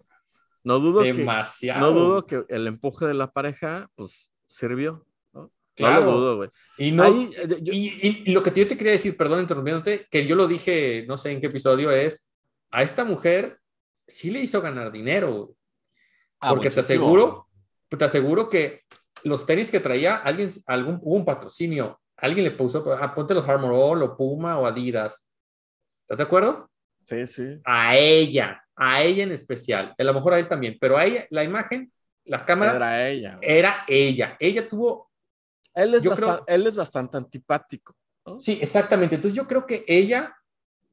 [0.64, 1.81] No dudo que, Demasiado.
[1.81, 5.07] no dudo que el empuje de la pareja, pues, sirvió.
[5.77, 6.07] Claro.
[6.07, 6.51] No lo dudo, güey.
[6.79, 10.07] Y, no, Ahí, eh, yo- y, y- lo que yo te quería decir, perdón interrumpiéndote,
[10.11, 12.29] que yo lo dije, no sé en qué episodio es,
[12.71, 13.59] a esta mujer
[14.07, 15.53] sí le hizo ganar dinero.
[16.41, 17.47] Ah, Porque te aseguro,
[17.89, 18.83] te aseguro que
[19.25, 23.49] los tenis que traía, alguien, algún, hubo un patrocinio, alguien le puso, ah, ponte los
[23.49, 25.23] Armor All o Puma o Adidas.
[26.03, 26.71] ¿Estás de acuerdo?
[27.05, 27.59] Sí, sí.
[27.65, 31.27] A ella, a ella en especial, a lo mejor a él también, pero a ella,
[31.31, 31.93] la imagen,
[32.25, 33.39] la cámara, Era ella.
[33.43, 34.37] era ella.
[34.41, 35.06] Ella tuvo,
[35.77, 37.95] Él es, yo basta- creo- él es bastante antipático.
[38.27, 38.41] ¿no?
[38.41, 39.15] sí, exactamente.
[39.15, 40.37] Entonces yo creo que ella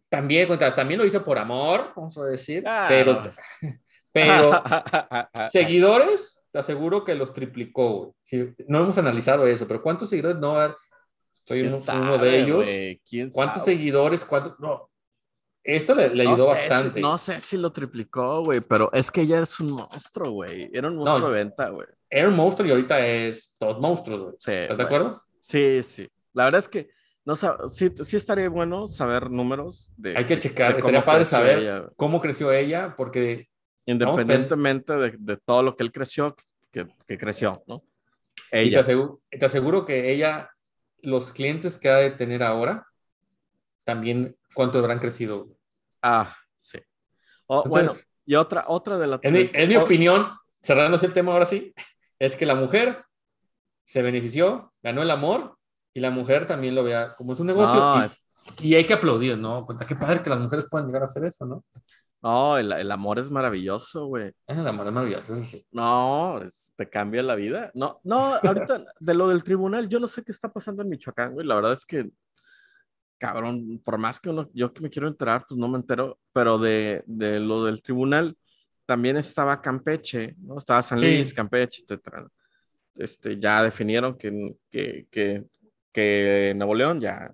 [0.10, 2.86] también, también lo hizo por amor, vamos a decir, Ah.
[2.88, 3.20] pero,
[4.12, 4.52] pero
[5.50, 8.16] seguidores, te aseguro que los triplicó.
[8.22, 10.56] Sí, no hemos analizado eso, pero ¿cuántos seguidores no?
[11.48, 13.34] Soy ¿Quién uno, sabe, uno de ellos.
[13.34, 13.76] ¿Cuántos sabe?
[13.76, 14.24] seguidores?
[14.24, 14.60] ¿Cuántos?
[14.60, 14.90] No.
[15.64, 16.96] Esto le, le No ayudó bastante.
[16.96, 20.70] si- no sé si lo triplicó, güey, pero es que ella es un monstruo, güey.
[20.74, 21.88] Era un monstruo No, de venta, güey.
[22.16, 24.36] Era un monstruo y ahorita es dos monstruos, güey.
[24.38, 24.96] Sí, ¿Estás de güey.
[24.98, 25.22] acuerdo?
[25.42, 26.08] Sí, sí.
[26.34, 26.90] La verdad es que
[27.26, 30.16] no sí, sí estaría bueno saber números de.
[30.16, 33.48] Hay que de- checar, de estaría padre saber ella, cómo creció ella, porque
[33.86, 36.36] Independientemente de, de todo lo que él creció,
[36.72, 37.84] que, que creció, ¿no?
[38.48, 38.80] y te, Ella.
[38.82, 40.52] aseguro, te aseguro que ella,
[41.02, 42.86] los clientes que ha de tener ahora,
[43.84, 45.48] también cuánto habrán crecido.
[46.02, 46.80] Ah, sí.
[47.48, 49.20] O, Entonces- bueno, y otra, otra de las.
[49.24, 50.28] En mi, en mi o- opinión,
[50.62, 51.74] cerrándose el tema ahora sí,
[52.26, 53.04] es que la mujer
[53.84, 55.58] se benefició, ganó el amor
[55.94, 58.22] y la mujer también lo vea como es un negocio No, y, es-
[58.62, 59.66] y hay que aplaudir, ¿no?
[59.66, 61.64] Puta, qué padre que las mujeres puedan llegar a hacer eso, ¿no?
[62.22, 64.32] no, el, el amor es maravilloso, güey.
[64.48, 65.66] El amor es maravilloso, eso sí.
[65.72, 67.72] No, es- te cambia la vida.
[67.74, 71.34] No, no, ahorita de lo del tribunal, yo no sé qué está pasando en Michoacán,
[71.34, 71.46] güey.
[71.46, 72.10] La verdad es que,
[73.18, 76.58] cabrón, por más que uno, yo que me quiero enterar, pues no me entero, pero
[76.58, 78.38] de, de lo del tribunal
[78.94, 80.60] también estaba Campeche, ¿no?
[80.60, 81.06] Estaba San Sí.
[81.06, 82.28] Luis, Campeche, etcétera.
[82.94, 85.44] Este, ya definieron que, que, que,
[85.92, 87.34] que Nuevo León ya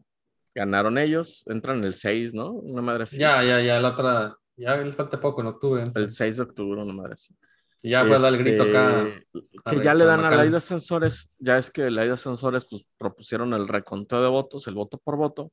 [0.56, 2.54] ganaron ellos, entran el 6, ¿no?
[2.54, 3.17] Una madre así.
[3.17, 5.84] Ya, ya, ya, la otra, ya les falta poco en octubre.
[5.84, 5.91] ¿eh?
[5.95, 7.36] El 6 de octubre, una madre así.
[7.82, 9.06] Y ya puede dar el grito acá.
[9.10, 12.08] Este, a Que ya le dan a la de ascensores, ya es que la ley
[12.08, 15.52] de ascensores pues propusieron el reconteo de votos, el voto por voto,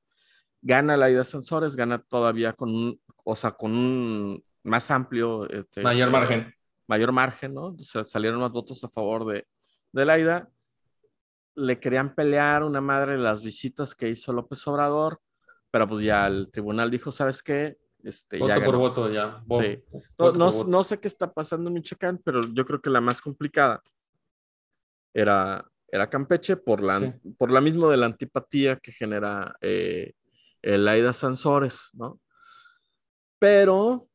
[0.62, 5.48] gana la ley de ascensores, gana todavía con un, o sea, con un más amplio,
[5.48, 6.54] este, Mayor eh, margen.
[6.86, 7.66] mayor margen, ¿no?
[7.68, 9.46] O sea, salieron más votos a favor de,
[9.92, 10.48] de la ida.
[11.54, 15.20] Le querían pelear una madre las visitas que hizo López Obrador,
[15.70, 17.78] pero pues ya el tribunal dijo, ¿sabes qué?
[18.02, 18.78] Este, ya Voto por ganó.
[18.78, 19.42] voto, ya.
[19.50, 19.82] Sí.
[19.90, 20.68] No, voto no, por voto.
[20.70, 23.82] no sé qué está pasando en Michoacán, pero yo creo que la más complicada
[25.14, 27.12] era, era Campeche por la, Sí.
[27.38, 30.12] por la misma de la antipatía que genera eh,
[30.62, 32.20] el Aida Sansores, ¿no?
[33.38, 34.08] Pero,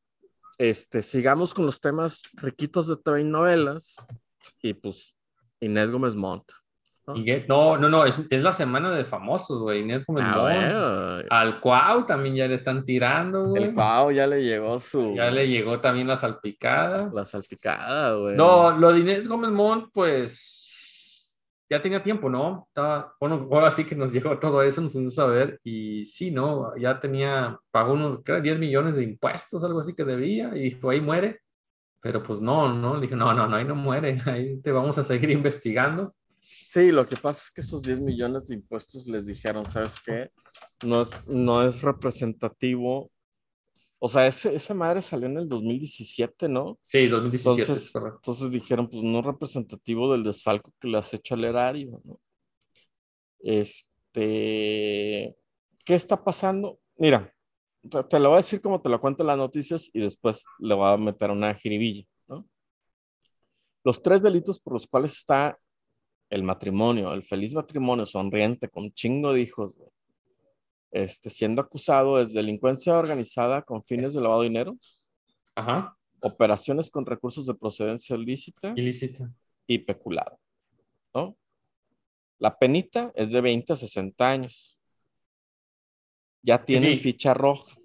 [0.70, 3.96] este, sigamos con los temas riquitos de TV y novelas
[4.62, 5.14] y pues
[5.60, 6.52] Inés Gómez Montt.
[7.08, 7.16] ¿no?
[7.48, 9.82] No, no, no, es, es la semana de famosos, güey.
[9.82, 10.48] Inés Gómez A Mont.
[10.50, 13.64] ver, Al Cuau también ya le están tirando, güey.
[13.64, 17.10] el Cuau ya le llegó su Ya le llegó también la salpicada.
[17.14, 18.36] la salpicada, güey.
[18.38, 20.61] No, lo de Inés Gómez Mont, pues
[21.72, 22.66] ya tenía tiempo, ¿no?
[22.68, 26.30] Estaba, bueno, ahora sí que nos llegó todo eso, nos fuimos a ver y sí,
[26.30, 26.76] ¿no?
[26.76, 30.90] Ya tenía, pagó unos, creo, 10 millones de impuestos, algo así que debía y dijo,
[30.90, 31.40] ahí muere.
[32.02, 34.98] Pero pues no, no, le dije, no, no, no, ahí no muere, ahí te vamos
[34.98, 36.14] a seguir investigando.
[36.42, 40.32] Sí, lo que pasa es que esos 10 millones de impuestos les dijeron, ¿sabes qué?
[40.84, 43.12] No es, no es representativo.
[44.04, 46.80] O sea, ese, esa madre salió en el 2017, ¿no?
[46.82, 51.36] Sí, 2017, Entonces, entonces dijeron, pues no es representativo del desfalco que le has hecho
[51.36, 52.20] al erario, ¿no?
[53.42, 55.36] Este,
[55.86, 56.80] ¿qué está pasando?
[56.98, 57.32] Mira,
[57.88, 60.46] te, te lo voy a decir como te lo cuento en las noticias y después
[60.58, 62.50] le voy a meter una jiribilla, ¿no?
[63.84, 65.60] Los tres delitos por los cuales está
[66.28, 69.92] el matrimonio, el feliz matrimonio sonriente con chingo de hijos, güey,
[70.92, 74.78] este, siendo acusado es delincuencia organizada con fines Es- de lavado de dinero,
[75.56, 79.28] Ajá, operaciones con recursos de procedencia ilícita ilícito.
[79.68, 80.40] y peculado,
[81.14, 81.36] ¿no?
[82.40, 84.78] La penita es de 20 a 60 años.
[86.42, 87.00] Ya tienen sí.
[87.00, 87.76] ficha roja.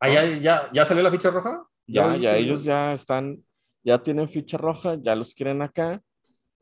[0.00, 1.62] Ah, ¿ya, ya, ya salió la ficha roja?
[1.86, 3.44] Ya, ya que- ellos ya están,
[3.84, 6.02] ya tienen ficha roja, ya los quieren acá.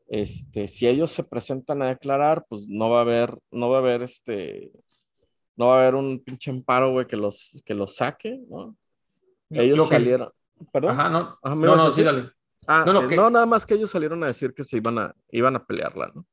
[0.07, 3.79] Este, si ellos se presentan a declarar, pues no va a haber, no va a
[3.79, 4.71] haber este,
[5.61, 8.75] no va a haber un pinche amparo, güey, que los, que los saque, ¿no?
[9.49, 10.29] Ellos Lo que- salieron.
[10.71, 10.91] ¿Perdón?
[10.91, 11.37] Ajá, no.
[11.41, 12.31] Ajá, ¿me no, no, sí, dale.
[12.67, 14.77] Ah, No, no, eh, que- no, nada más que ellos salieron a decir que se
[14.77, 16.25] iban a, iban a pelearla, ¿no?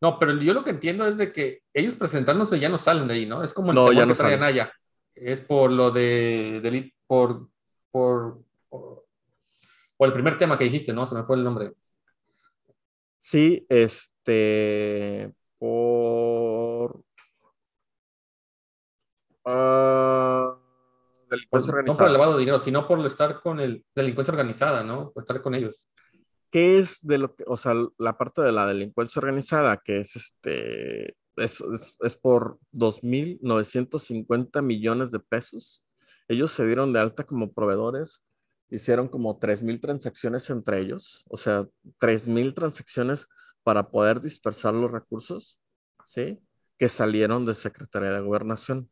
[0.00, 3.14] No, pero yo lo que entiendo es de que ellos presentándose ya no salen de
[3.14, 3.42] ahí, ¿no?
[3.42, 4.42] Es como el No, ya que no trae salen.
[4.42, 4.72] Anaya.
[5.14, 7.48] Es por lo de, deli- por,
[7.90, 9.04] por, por,
[9.96, 11.04] por el primer tema que dijiste, ¿no?
[11.06, 11.72] Se me fue el nombre.
[13.18, 15.97] Sí, este, por
[19.44, 22.10] ah, Por- delincuencia no por el organizada.
[22.12, 25.10] lavado de dinero, sino por estar con el delincuencia organizada, ¿no?
[25.12, 25.86] Por estar con ellos.
[26.50, 30.16] ¿Qué es de lo que, o sea, la parte de la delincuencia organizada, que es
[30.16, 35.82] este, es, es, es por 2.950 millones de pesos?
[36.26, 38.22] Ellos se dieron de alta como proveedores,
[38.70, 41.66] hicieron como 3.000 transacciones entre ellos, o sea,
[42.00, 43.28] 3.000 transacciones
[43.62, 45.58] para poder dispersar los recursos,
[46.06, 46.38] ¿sí?
[46.78, 48.90] Que salieron de Secretaría de Gobernación,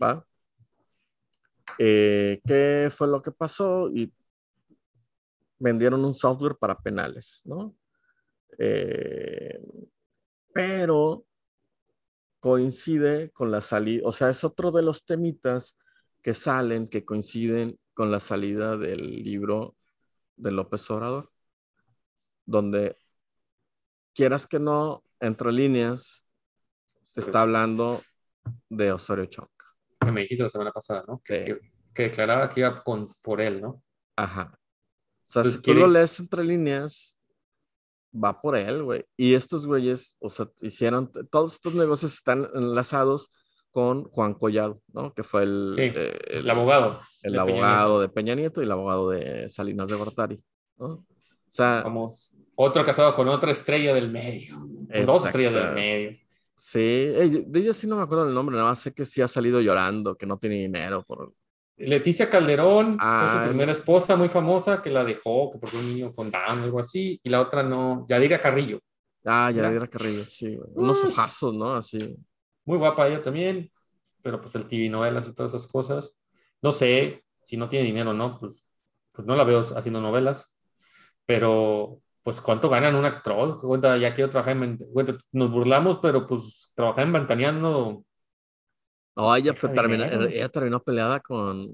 [0.00, 0.26] ¿va?
[1.78, 3.90] Eh, ¿Qué fue lo que pasó?
[3.90, 4.12] Y
[5.58, 7.74] vendieron un software para penales, ¿no?
[8.58, 9.60] Eh,
[10.52, 11.24] pero
[12.40, 15.76] coincide con la salida, o sea, es otro de los temitas
[16.22, 19.76] que salen, que coinciden con la salida del libro
[20.36, 21.30] de López Obrador,
[22.46, 22.96] donde
[24.14, 26.24] quieras que no, entre líneas,
[27.12, 28.02] te está hablando
[28.68, 29.59] de Osorio Chong.
[30.00, 31.20] Que me dijiste la semana pasada, ¿no?
[31.24, 31.58] Que,
[31.94, 33.82] que, declaraba que iba con, por él, ¿no?
[34.16, 34.58] Ajá.
[35.28, 37.16] O sea, si tú lo lees entre líneas,
[38.12, 39.04] va por él, güey.
[39.16, 43.30] Y estos güeyes, o sea, hicieron, todos estos negocios están enlazados
[43.70, 45.14] con Juan Collado, ¿no?
[45.14, 47.00] Que fue el, eh, el, abogado.
[47.22, 50.44] El abogado de Peña Nieto y el abogado de Salinas de Gortari,
[50.78, 50.86] ¿no?
[50.86, 51.06] O
[51.48, 52.32] sea, Vamos.
[52.56, 54.66] Otro casado con otra estrella del medio.
[55.06, 56.18] Dos estrellas del medio.
[56.62, 59.28] Sí, de ella sí no me acuerdo el nombre, nada más sé que sí ha
[59.28, 61.32] salido llorando, que no tiene dinero por,
[61.78, 66.30] Leticia Calderón, su primera esposa muy famosa, que la dejó, que porque un niño con
[66.30, 68.80] Down o algo así, y la otra no, Yadira Carrillo.
[69.24, 71.76] Ah, Yadira Carrillo, sí, unos ojazos, ¿no?
[71.76, 72.14] Así.
[72.66, 73.72] Muy guapa ella también,
[74.20, 76.14] pero pues el TV novelas y todas esas cosas.
[76.60, 78.68] No sé si no tiene dinero no, pues,
[79.12, 80.52] pues no la veo haciendo novelas,
[81.24, 86.26] pero pues cuánto ganan un actor, cuenta, ya quiero trabajar en, cuenta, nos burlamos, pero
[86.26, 88.04] pues trabajar en Ventaneando
[89.16, 91.66] no, ella, terminó, ella terminó peleada con,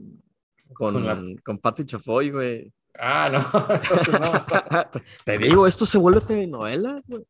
[0.72, 2.72] con, con, Patti Chafoy, güey.
[2.98, 4.90] Ah, no.
[5.24, 7.24] Te digo, esto se vuelve telenovela, güey.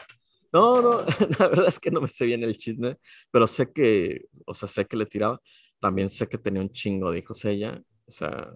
[0.52, 1.04] No, no,
[1.38, 2.96] la verdad es que no me sé bien el chisme,
[3.30, 5.40] pero sé que, o sea, sé que le tiraba.
[5.80, 8.54] También sé que tenía un chingo de hijos ella, o sea,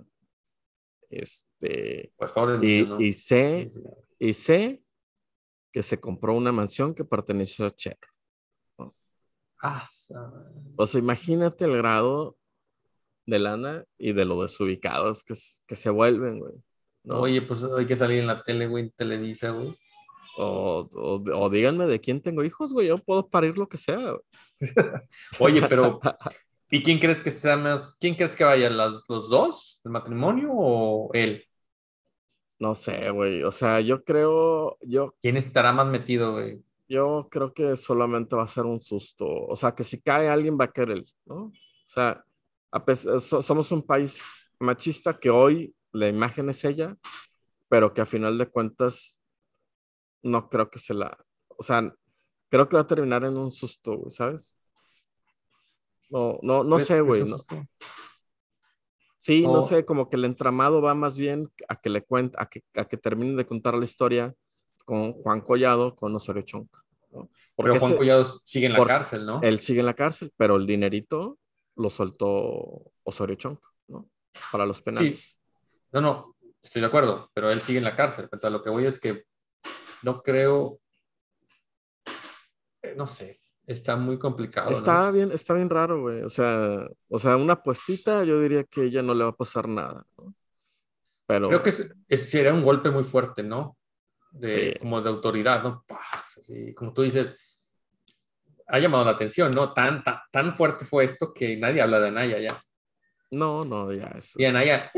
[1.11, 2.12] este,
[2.62, 3.70] y, y sé,
[4.20, 4.85] y sé
[5.72, 7.98] que se compró una mansión que perteneció a Cher.
[9.62, 9.85] Ah,
[10.76, 12.37] o sea, imagínate el grado
[13.26, 15.35] de lana y de lo desubicados que,
[15.66, 16.54] que se vuelven, güey.
[17.09, 19.74] Oye, pues hay que salir en la tele, güey, en Televisa, güey.
[20.37, 22.88] O, o, díganme de quién tengo hijos, güey.
[22.88, 24.16] Yo puedo parir lo que sea.
[25.38, 26.00] Oye, pero
[26.70, 27.96] ¿y quién crees que sea más?
[27.98, 29.80] ¿Quién crees que vayan los, los dos?
[29.85, 31.44] ¿El matrimonio o él?
[32.61, 33.42] No sé, güey.
[33.42, 34.79] O sea, yo creo.
[34.83, 35.14] Yo...
[35.20, 36.62] ¿Quién estará más metido, güey?
[36.90, 39.25] yo creo que solamente va a ser un susto.
[39.25, 41.44] O sea, que si cae alguien va a caer él, ¿no?
[41.44, 41.53] O
[41.87, 42.25] sea,
[43.18, 44.20] somos un país
[44.59, 46.96] machista que hoy la imagen es ella,
[47.68, 49.20] pero que a final de cuentas
[50.23, 51.16] no creo que se la...
[51.46, 51.94] O sea,
[52.49, 54.57] creo que va a terminar en un susto, güey, ¿sabes?
[56.09, 57.25] No, no, no sé, güey.
[57.25, 57.38] No.
[59.20, 62.46] Sí, no sé, como que el entramado va más bien a que le cuente, a
[62.46, 64.35] que, a que termine de contar la historia
[64.87, 66.66] con Juan Collado, con Osorio Chong.
[67.54, 69.42] pero Juan Collado sigue en la cárcel, ¿no?
[69.42, 71.38] Él sigue en la cárcel, pero el dinerito
[71.76, 74.09] lo soltó Osorio Chong, ¿no?
[74.50, 75.20] Para los penales.
[75.20, 75.37] Sí.
[75.92, 78.24] No, no, estoy de acuerdo, pero él sigue en la cárcel.
[78.24, 79.24] Entonces, lo que voy es que
[80.02, 80.80] no creo,
[82.80, 83.39] eh, no sé,
[83.72, 84.70] está muy complicado.
[84.70, 86.22] Está bien, está bien raro, güey.
[86.22, 89.68] O sea, o sea, una puestita, yo diría que ella no le va a pasar
[89.68, 90.35] nada, ¿no?
[91.26, 91.48] Pero...
[91.48, 91.92] Creo que ese
[92.26, 93.76] sería un golpe muy fuerte, ¿no?
[94.33, 95.85] de, como de autoridad, ¿no?
[96.38, 97.35] Así, como tú dices,
[98.66, 99.72] ha llamado la atención, ¿no?
[99.72, 102.56] Tan, tan, fuerte fue esto que nadie habla de Anaya ya.
[103.30, 104.12] No, no, ya.
[104.16, 104.90] Eso y Anaya...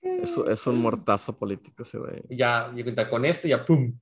[0.00, 2.24] Eso es un mortazo político, se ve.
[2.30, 3.98] Ya, y con esto, ya pum.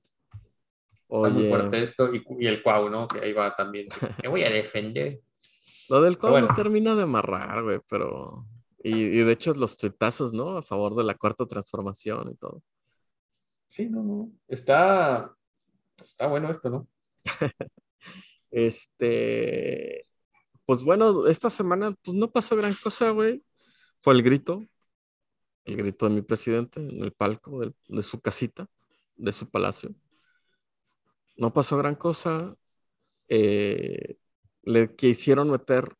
[1.13, 2.13] Está muy fuerte esto.
[2.13, 3.07] Y, y, el Cuau, ¿no?
[3.07, 3.87] Que ahí va también.
[4.21, 5.21] Me voy a defender.
[5.89, 8.45] Lo del Cuau no termina de amarrar, güey, pero.
[8.83, 10.57] Y, y, de hecho, los tuitazos, ¿no?
[10.57, 12.61] A favor de la cuarta transformación y todo.
[13.67, 14.31] Sí, no, no.
[14.47, 15.35] Está,
[15.97, 16.87] está bueno esto, ¿no?
[18.51, 20.05] este,
[20.65, 23.43] pues bueno, esta semana pues no pasó gran cosa, güey.
[23.99, 24.65] Fue el grito,
[25.65, 28.67] el grito de mi presidente en el palco de, su casita,
[29.15, 29.95] de su palacio.
[31.35, 32.55] No pasó gran cosa.
[33.27, 34.17] Eh,
[34.63, 35.95] le quisieron meter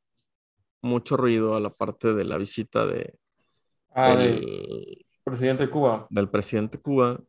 [0.81, 3.17] mucho ruido a la parte de la visita de
[3.91, 6.07] ah, del presidente de Cuba.
[6.09, 7.19] Del presidente de Cuba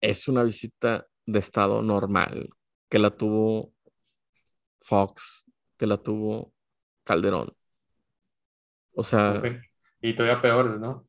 [0.00, 2.48] es una visita de estado normal,
[2.88, 3.72] que la tuvo
[4.80, 5.44] Fox,
[5.76, 6.52] que la tuvo
[7.04, 7.54] Calderón.
[8.94, 9.42] O sea...
[10.00, 11.08] Y todavía peor, ¿no?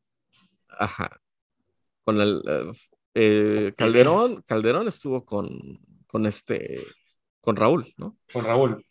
[0.68, 1.22] Ajá.
[2.04, 2.42] Con el...
[3.20, 5.50] Eh, Calderón, Calderón estuvo con,
[6.06, 6.84] con este,
[7.42, 8.16] con Raúl, ¿no?
[8.32, 8.86] Con Raúl.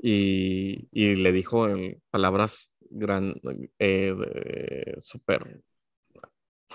[0.00, 3.34] Y, y le dijo en palabras gran,
[3.80, 5.60] eh, súper,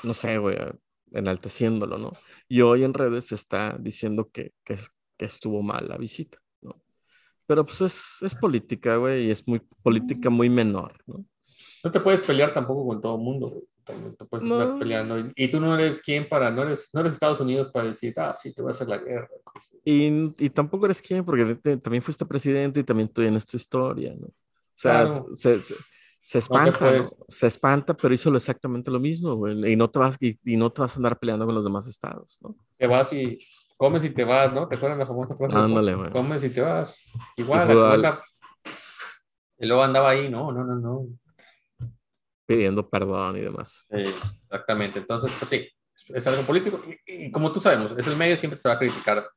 [0.04, 0.58] no sé, güey,
[1.14, 2.12] enalteciéndolo, ¿no?
[2.50, 4.78] Y hoy en redes se está diciendo que, que,
[5.20, 6.82] estuvo mal la visita, ¿no?
[7.46, 11.26] Pero pues es, es política, güey, y es muy política muy menor, ¿no?
[11.82, 13.64] No te puedes pelear tampoco con todo el mundo, güey.
[13.88, 14.80] También te puedes estar No.
[14.80, 15.18] peleando.
[15.20, 18.14] Y, y tú no eres quien para, no eres, no eres Estados Unidos para decir,
[18.18, 19.30] ah, sí, te voy a hacer la guerra.
[19.86, 24.14] Y, y tampoco eres quien, porque te- también fuiste presidente y también tienes tu historia,
[24.20, 24.28] ¿no?
[24.28, 24.34] O
[24.76, 25.28] sea, Claro.
[25.36, 25.76] se, se,
[26.22, 27.04] se espanta, ¿no?
[27.30, 29.72] Se espanta, pero hizo exactamente lo mismo, güey.
[29.72, 31.88] Y no te vas, y, y no te vas a andar peleando con los demás
[31.88, 32.56] estados, ¿no?
[32.78, 33.40] Te vas y
[33.78, 34.68] comes y te vas, ¿no?
[34.68, 35.56] ¿Te acuerdas la famosa frase?
[35.56, 36.10] Ándale, güey.
[36.12, 37.00] Comes y te vas.
[37.38, 38.24] Igual, Y fue al- la-
[39.60, 41.08] Y luego andaba ahí, no, no, no, no.
[42.48, 43.86] Pidiendo perdón y demás.
[43.92, 44.04] Sí,
[44.46, 45.00] exactamente.
[45.00, 45.70] Entonces, pues sí,
[46.16, 46.82] es, algo político.
[47.06, 49.30] Y, y como tú sabemos, es el medio siempre se va a criticar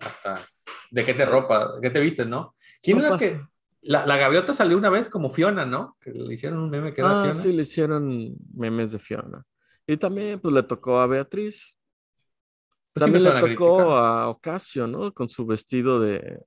[0.00, 0.44] hasta
[0.90, 2.56] de qué te ropa, de qué te vistes, ¿no?
[2.82, 3.40] ¿Quién era que
[3.82, 5.96] la, la gaviota salió una vez como Fiona, ¿no?
[6.00, 7.32] Que le hicieron un meme que era Ah, Fiona.
[7.34, 9.44] sí, le hicieron memes de Fiona.
[9.86, 11.76] Y también, pues, le tocó a Beatriz.
[12.92, 15.12] Pues También le a tocó a Ocasio, ¿no?
[15.12, 16.40] Con su vestido de...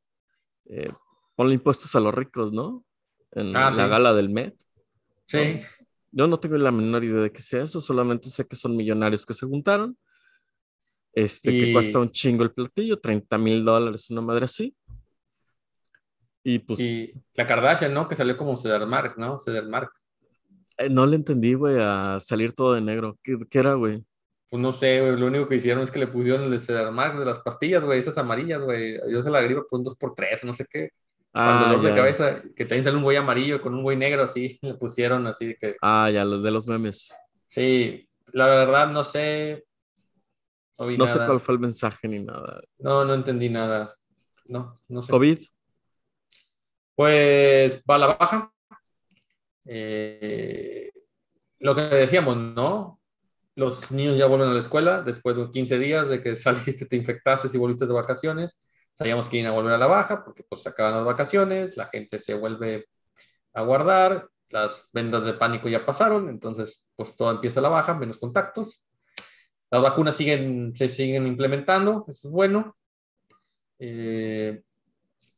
[0.65, 0.91] Eh,
[1.35, 2.83] ponle impuestos a los ricos, ¿no?
[3.31, 3.89] En Ah, la sí.
[3.89, 4.55] gala del Met.
[5.27, 5.59] Sí,
[6.11, 9.25] Yo no tengo la menor idea de qué sea eso, solamente sé que son millonarios
[9.25, 9.97] que se juntaron.
[11.13, 14.75] Este, que cuesta un chingo el platillo, 30 mil dólares, una madre así.
[16.43, 18.07] Y pues y la Kardashian, ¿no?
[18.07, 19.37] Que salió como Cedermark, ¿no?
[19.37, 19.91] Cedermark.
[20.77, 23.17] eh, no le entendí, güey, a salir todo de negro.
[23.23, 24.03] ¿Qué, qué era, güey?
[24.49, 27.19] Pues no sé, güey, lo único que hicieron es que le pusieron el de Cedermark
[27.19, 28.97] de las pastillas, güey, esas amarillas, güey.
[29.11, 30.89] Yo se la gripa por un 2x3, no sé qué.
[31.31, 34.23] Cuando Ah, dolor de cabeza, que también sale un güey amarillo con un güey negro
[34.23, 35.75] así, le pusieron así de que.
[35.81, 37.13] Ah, ya, los de los memes.
[37.45, 39.65] Sí, la verdad no sé.
[40.77, 42.61] No vi No sé cuál fue el mensaje ni nada.
[42.77, 43.93] No, no entendí nada.
[44.45, 45.11] No, no sé.
[45.11, 45.39] COVID,
[46.95, 48.53] Pues va a la baja.
[49.65, 50.89] Eh,
[51.59, 52.99] lo que decíamos, ¿no?
[53.55, 56.95] Los niños ya vuelven a la escuela después de 15 días de que saliste, te
[56.95, 58.57] infectaste y volviste de vacaciones.
[58.99, 62.19] Sabíamos que iban a volver a la baja porque pues acaban las vacaciones, la gente
[62.19, 62.89] se vuelve
[63.53, 67.93] a guardar, las vendas de pánico ya pasaron, entonces pues todo empieza a la baja,
[67.93, 68.83] menos contactos.
[69.71, 72.75] Las vacunas siguen, se siguen implementando, eso es bueno.
[73.79, 74.61] Eh,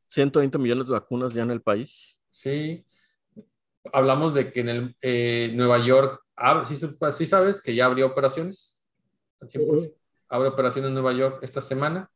[0.07, 2.19] 120 millones de vacunas ya en el país.
[2.31, 2.83] Sí.
[3.93, 6.75] Hablamos de que en el, eh, Nueva York, abre- sí,
[7.15, 8.81] sí sabes que ya abrió operaciones.
[9.39, 9.95] Al 100%.
[10.29, 12.10] Abre operaciones en Nueva York esta semana.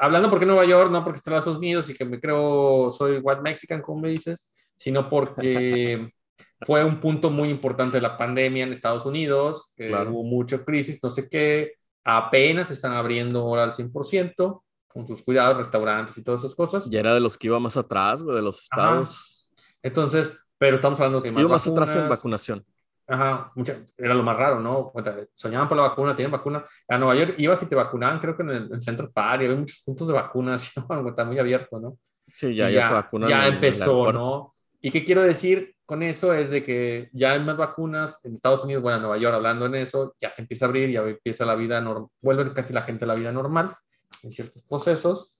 [0.00, 3.18] Hablando porque Nueva York, no porque está en Estados Unidos y que me creo soy
[3.18, 6.10] white Mexican, como me dices, sino porque
[6.62, 10.10] fue un punto muy importante de la pandemia en Estados Unidos, que Claro.
[10.12, 11.74] hubo mucha crisis, no sé qué,
[12.04, 16.88] apenas están abriendo ahora al 100%, con sus cuidados, restaurantes y todas esas cosas.
[16.90, 18.82] Ya era de los que iba más atrás, de los Ajá.
[18.82, 19.50] estados.
[19.82, 22.64] Entonces, pero estamos hablando hay más Iba más atrás en vacunación.
[23.10, 24.92] Ajá, mucha- era lo más raro, ¿no?
[25.34, 26.64] Soñaban por la vacuna, tienen vacuna.
[26.88, 29.46] A Nueva York ibas y te vacunaban, creo que en el, en Central Park, y
[29.46, 31.98] había muchos puntos de vacunación, está muy abierto, ¿no?
[32.32, 34.12] Sí, ya, ya, ya en el empezó, aeropuerto.
[34.20, 34.54] ¿no?
[34.80, 36.32] ¿Y qué quiero decir con eso?
[36.32, 39.66] Es de que ya hay más vacunas en Estados Unidos, bueno, en Nueva York, hablando
[39.66, 42.82] en eso, ya se empieza a abrir, ya empieza la vida normal, vuelve casi la
[42.82, 43.74] gente a la vida normal
[44.22, 45.34] en ciertos procesos.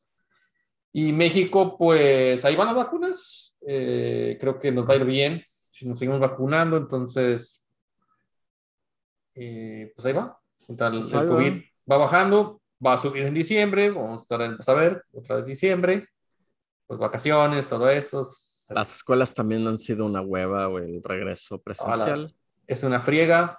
[0.93, 3.57] Y México, pues ahí van las vacunas.
[3.65, 5.41] Eh, creo que nos va a ir bien
[5.81, 7.65] si nos seguimos vacunando, entonces,
[9.35, 10.39] eh, pues ahí va.
[10.69, 11.35] Entonces, Pues el ahí va.
[11.37, 15.03] COVID va bajando, va a subir en diciembre, vamos a estar en, pues, a ver,
[15.11, 16.07] otra vez diciembre,
[16.87, 18.31] pues vacaciones, todo esto.
[18.69, 22.35] Las escuelas también han sido una hueva, güey, el regreso presencial.
[22.67, 23.59] Es una friega,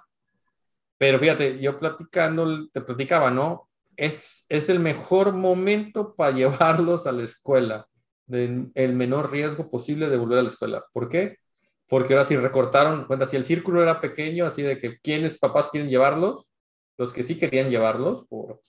[0.98, 3.68] pero fíjate, yo platicando, te platicaba, ¿no?
[3.96, 7.88] Es, es el mejor momento para llevarlos a la escuela,
[8.26, 10.84] de, el menor riesgo posible de volver a la escuela.
[10.92, 11.41] ¿Por qué?
[11.92, 15.68] Porque ahora si recortaron, cuenta, si el círculo era pequeño, así de que quiénes papás
[15.70, 16.46] quieren llevarlos,
[16.96, 18.62] los que sí querían llevarlos, por,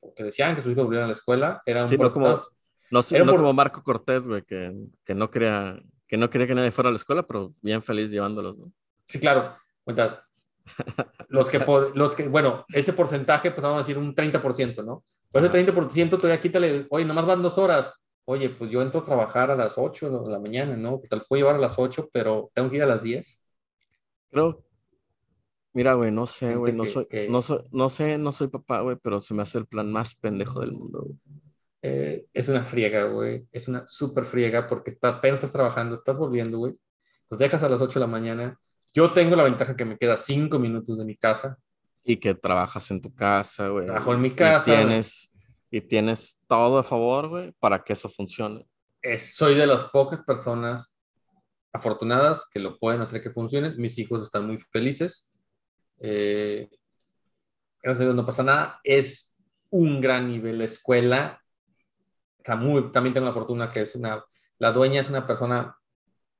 [0.00, 2.40] porque decían que sus hijos volvieran a la escuela, eran Sí, no como-
[2.90, 4.72] No, sé- Era no por- como Marco Cortés, güey, que,
[5.04, 8.10] que no quería que no quería que nadie fuera a la escuela, pero bien feliz
[8.10, 8.72] llevándolos, ¿no?
[9.04, 9.54] Sí, claro.
[9.84, 10.24] Cuenta,
[11.28, 11.64] los que,
[11.94, 15.04] los que, bueno, ese porcentaje, pues vamos a decir un 30%, ¿no?
[15.30, 17.92] Pues ese 30% todavía quítale, oye, nomás van dos horas.
[18.28, 21.00] Oye, pues yo entro a trabajar a las 8 de la mañana, ¿no?
[21.08, 23.40] Tal puedo llevar a las 8, pero tengo que ir a las 10.
[24.30, 24.64] Creo.
[25.72, 28.48] Mira, güey, no sé, güey, no que- soy, que- no soy, no sé, no soy
[28.48, 31.16] papá, güey, pero se me hace el plan más pendejo del mundo, güey.
[31.82, 33.46] Eh, es una friega, güey.
[33.52, 36.74] Es una súper friega porque está, apenas estás trabajando, estás volviendo, güey.
[37.30, 38.58] Los dejas a las 8 de la mañana.
[38.92, 41.58] Yo tengo la ventaja que me queda 5 minutos de mi casa.
[42.02, 43.84] Y que trabajas en tu casa, güey.
[43.86, 44.64] Trabajo en mi y casa.
[44.64, 45.30] tienes,
[45.70, 48.66] y tienes todo a favor, güey, para que eso funcione.
[49.02, 50.96] es- soy de las pocas personas
[51.72, 53.70] afortunadas que lo pueden hacer que funcione.
[53.76, 55.30] Mis hijos están muy felices.
[56.00, 56.68] Eh,
[57.82, 58.80] gracias a Dios no pasa nada.
[58.82, 59.32] Es
[59.70, 61.42] un gran nivel la escuela.
[62.58, 64.24] muy, también tengo la fortuna que es una,
[64.58, 65.76] la dueña es una persona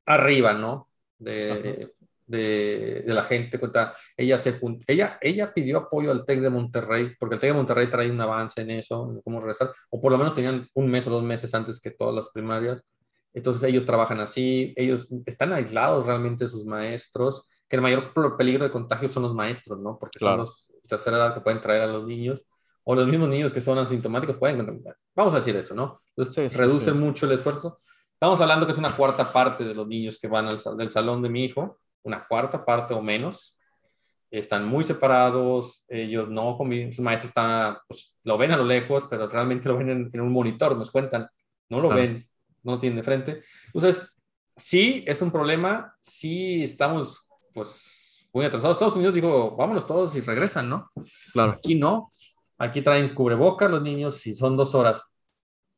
[0.05, 0.89] arriba, ¿no?
[1.19, 1.95] De,
[2.27, 3.59] de, de, la gente.
[3.59, 7.57] Cuenta, ella, se, ella, ella pidió apoyo al TEC de Monterrey, porque el TEC de
[7.57, 10.91] Monterrey trae un avance en eso, en cómo regresar, o por lo menos tenían un
[10.91, 12.83] mes o dos meses antes que todas las primarias.
[13.33, 18.65] Entonces ellos trabajan así, ellos están aislados realmente de sus maestros, que el mayor peligro
[18.65, 19.99] de contagio son los maestros, ¿no?
[19.99, 22.41] Porque son los de tercera edad que pueden traer a los niños,
[22.85, 24.83] o los mismos niños que son asintomáticos pueden,
[25.15, 26.01] vamos a decir eso, ¿no?
[26.17, 27.79] Entonces reduce mucho el esfuerzo.
[28.13, 31.21] Estamos hablando que es una cuarta parte de los niños que van al, del salón
[31.21, 33.59] de mi hijo, una cuarta parte o menos.
[34.31, 39.07] Están muy separados, ellos no conviven, su maestro está, pues, lo ven a lo lejos,
[39.09, 41.29] pero realmente lo ven en, un monitor, nos cuentan,
[41.69, 42.27] no lo ven
[42.67, 43.43] no tiene de frente.
[43.67, 44.13] Entonces,
[44.57, 48.77] sí es un problema, sí estamos pues muy atrasados.
[48.77, 50.91] Estados Unidos dijo, vámonos todos y regresan, ¿no?
[51.33, 51.53] Claro.
[51.53, 52.11] Aquí no,
[52.59, 55.07] aquí traen cubrebocas los niños y son dos horas.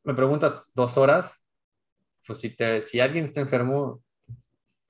[0.03, 1.39] Me preguntas, ¿dos horas?
[2.25, 4.01] Pues si, te, si alguien está enfermo,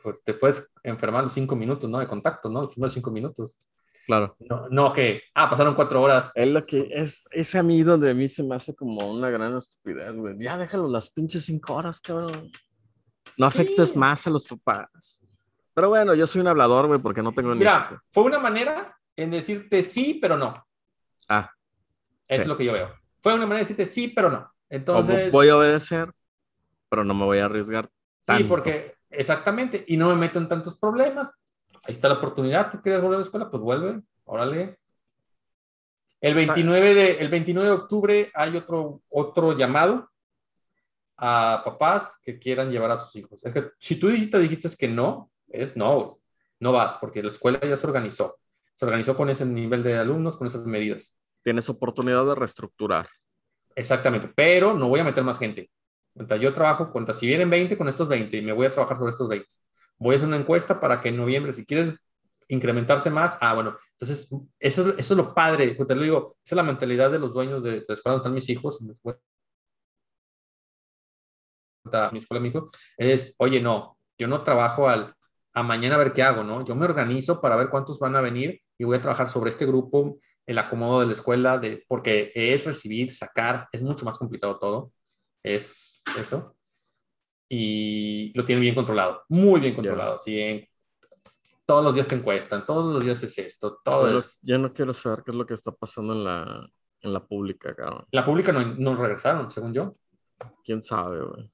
[0.02, 2.00] pues te puedes enfermar los cinco minutos, ¿no?
[2.00, 2.62] De contacto, ¿no?
[2.62, 3.58] Los primeros cinco minutos.
[4.06, 4.36] Claro.
[4.40, 6.32] No, no que, ah, pasaron cuatro horas.
[6.34, 9.30] Es lo que es, es a mí donde a mí se me hace como una
[9.30, 10.36] gran estupidez, güey.
[10.40, 12.52] Ya déjalo las pinches cinco horas, cabrón.
[13.38, 15.24] No afectes más a los papás.
[15.74, 17.60] Pero bueno, yo soy un hablador, güey, porque no tengo ni.
[17.60, 20.66] Mira, fue una manera en decirte sí, pero no.
[21.28, 21.52] Ah.
[22.28, 22.94] Es lo que yo veo.
[23.22, 24.52] Fue una manera de decirte sí, pero no.
[24.70, 25.32] Entonces.
[25.32, 26.12] voy a obedecer,
[26.90, 27.90] pero no me voy a arriesgar.
[28.26, 28.44] Tanto.
[28.44, 29.84] Sí, porque exactamente.
[29.88, 31.32] Y no me meto en tantos problemas
[31.86, 34.80] ahí está la oportunidad, tú quieres volver a la escuela, pues vuelve, órale.
[36.22, 40.10] El 29 de, el 29 de octubre hay otro, otro llamado
[41.16, 43.40] a papás que quieran llevar a sus hijos.
[43.44, 46.20] Es que si tú dijiste, dijiste que no, es no,
[46.60, 48.38] no vas, porque la escuela ya se organizó.
[48.76, 51.18] Se organizó con ese nivel de alumnos, con esas medidas.
[51.44, 53.08] Tienes oportunidad de reestructurar.
[53.76, 55.70] Exactamente, pero no voy a meter más gente.
[56.40, 59.30] Yo trabajo, si vienen 20 con estos 20 y me voy a trabajar sobre estos
[59.30, 59.48] 20
[60.00, 61.94] voy a hacer una encuesta para que en noviembre, si quieres
[62.48, 64.28] incrementarse más, ah, bueno, entonces
[64.60, 67.62] eso, eso es lo padre, te lo digo, esa es la mentalidad de los dueños
[67.64, 69.20] de, la escuela donde están mis hijos, mi escuela,
[72.42, 75.14] mi hijo, es, oye, no, yo no trabajo al,
[75.54, 76.66] a mañana a ver qué hago, ¿no?
[76.66, 79.66] Yo me organizo para ver cuántos van a venir y voy a trabajar sobre este
[79.66, 84.58] grupo, el acomodo de la escuela, de, porque es recibir, sacar, es mucho más complicado
[84.58, 84.92] todo,
[85.44, 85.89] es
[86.20, 86.56] eso
[87.50, 90.18] y lo tienen bien controlado, muy bien controlado.
[91.66, 95.24] todos los días te encuestan, todos los días es esto, todo Ya no quiero saber
[95.26, 96.70] qué es lo que está pasando en la,
[97.02, 98.06] en la pública, cabrón.
[98.12, 99.92] La pública no, no regresaron, según yo.
[100.64, 101.52] ¿Quién sabe, güey?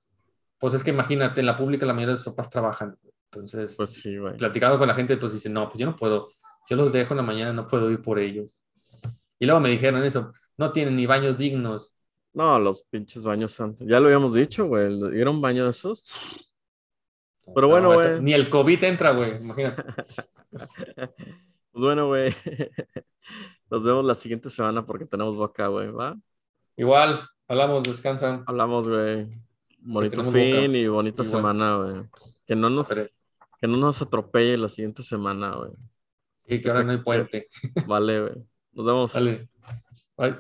[0.60, 2.98] Pues es que imagínate, en la pública la mayoría de los papás trabajan.
[3.32, 4.38] Entonces, pues sí, güey.
[4.38, 6.30] Platicando con la gente, pues dicen, no, pues yo no puedo,
[6.70, 8.64] yo los dejo en la mañana, no puedo ir por ellos.
[9.40, 11.94] Y luego me dijeron eso, no tienen ni baños dignos.
[12.36, 13.88] No, los pinches baños santos.
[13.88, 14.92] Ya lo habíamos dicho, güey.
[15.18, 16.04] ¿Era un baño de esos?
[17.54, 18.22] Pero bueno, güey.
[18.22, 19.38] Ni el COVID entra, güey.
[19.42, 19.84] Imagínate.
[20.52, 21.14] pues
[21.74, 22.36] bueno, güey.
[23.72, 26.18] Nos vemos la siguiente semana porque tenemos boca, güey, ¿va?
[26.76, 28.44] Igual, hablamos, descansan.
[28.48, 29.30] Hablamos, güey.
[29.80, 32.04] Bonito fin y bonita semana, güey.
[32.46, 35.72] Que no nos, que no nos atropelle la siguiente semana, güey.
[36.48, 37.48] Sí, que, ahora no hay puente.
[37.88, 38.36] Vale, güey.
[38.74, 39.14] Nos vemos.
[39.14, 39.48] Vale.
[40.18, 40.36] Bye.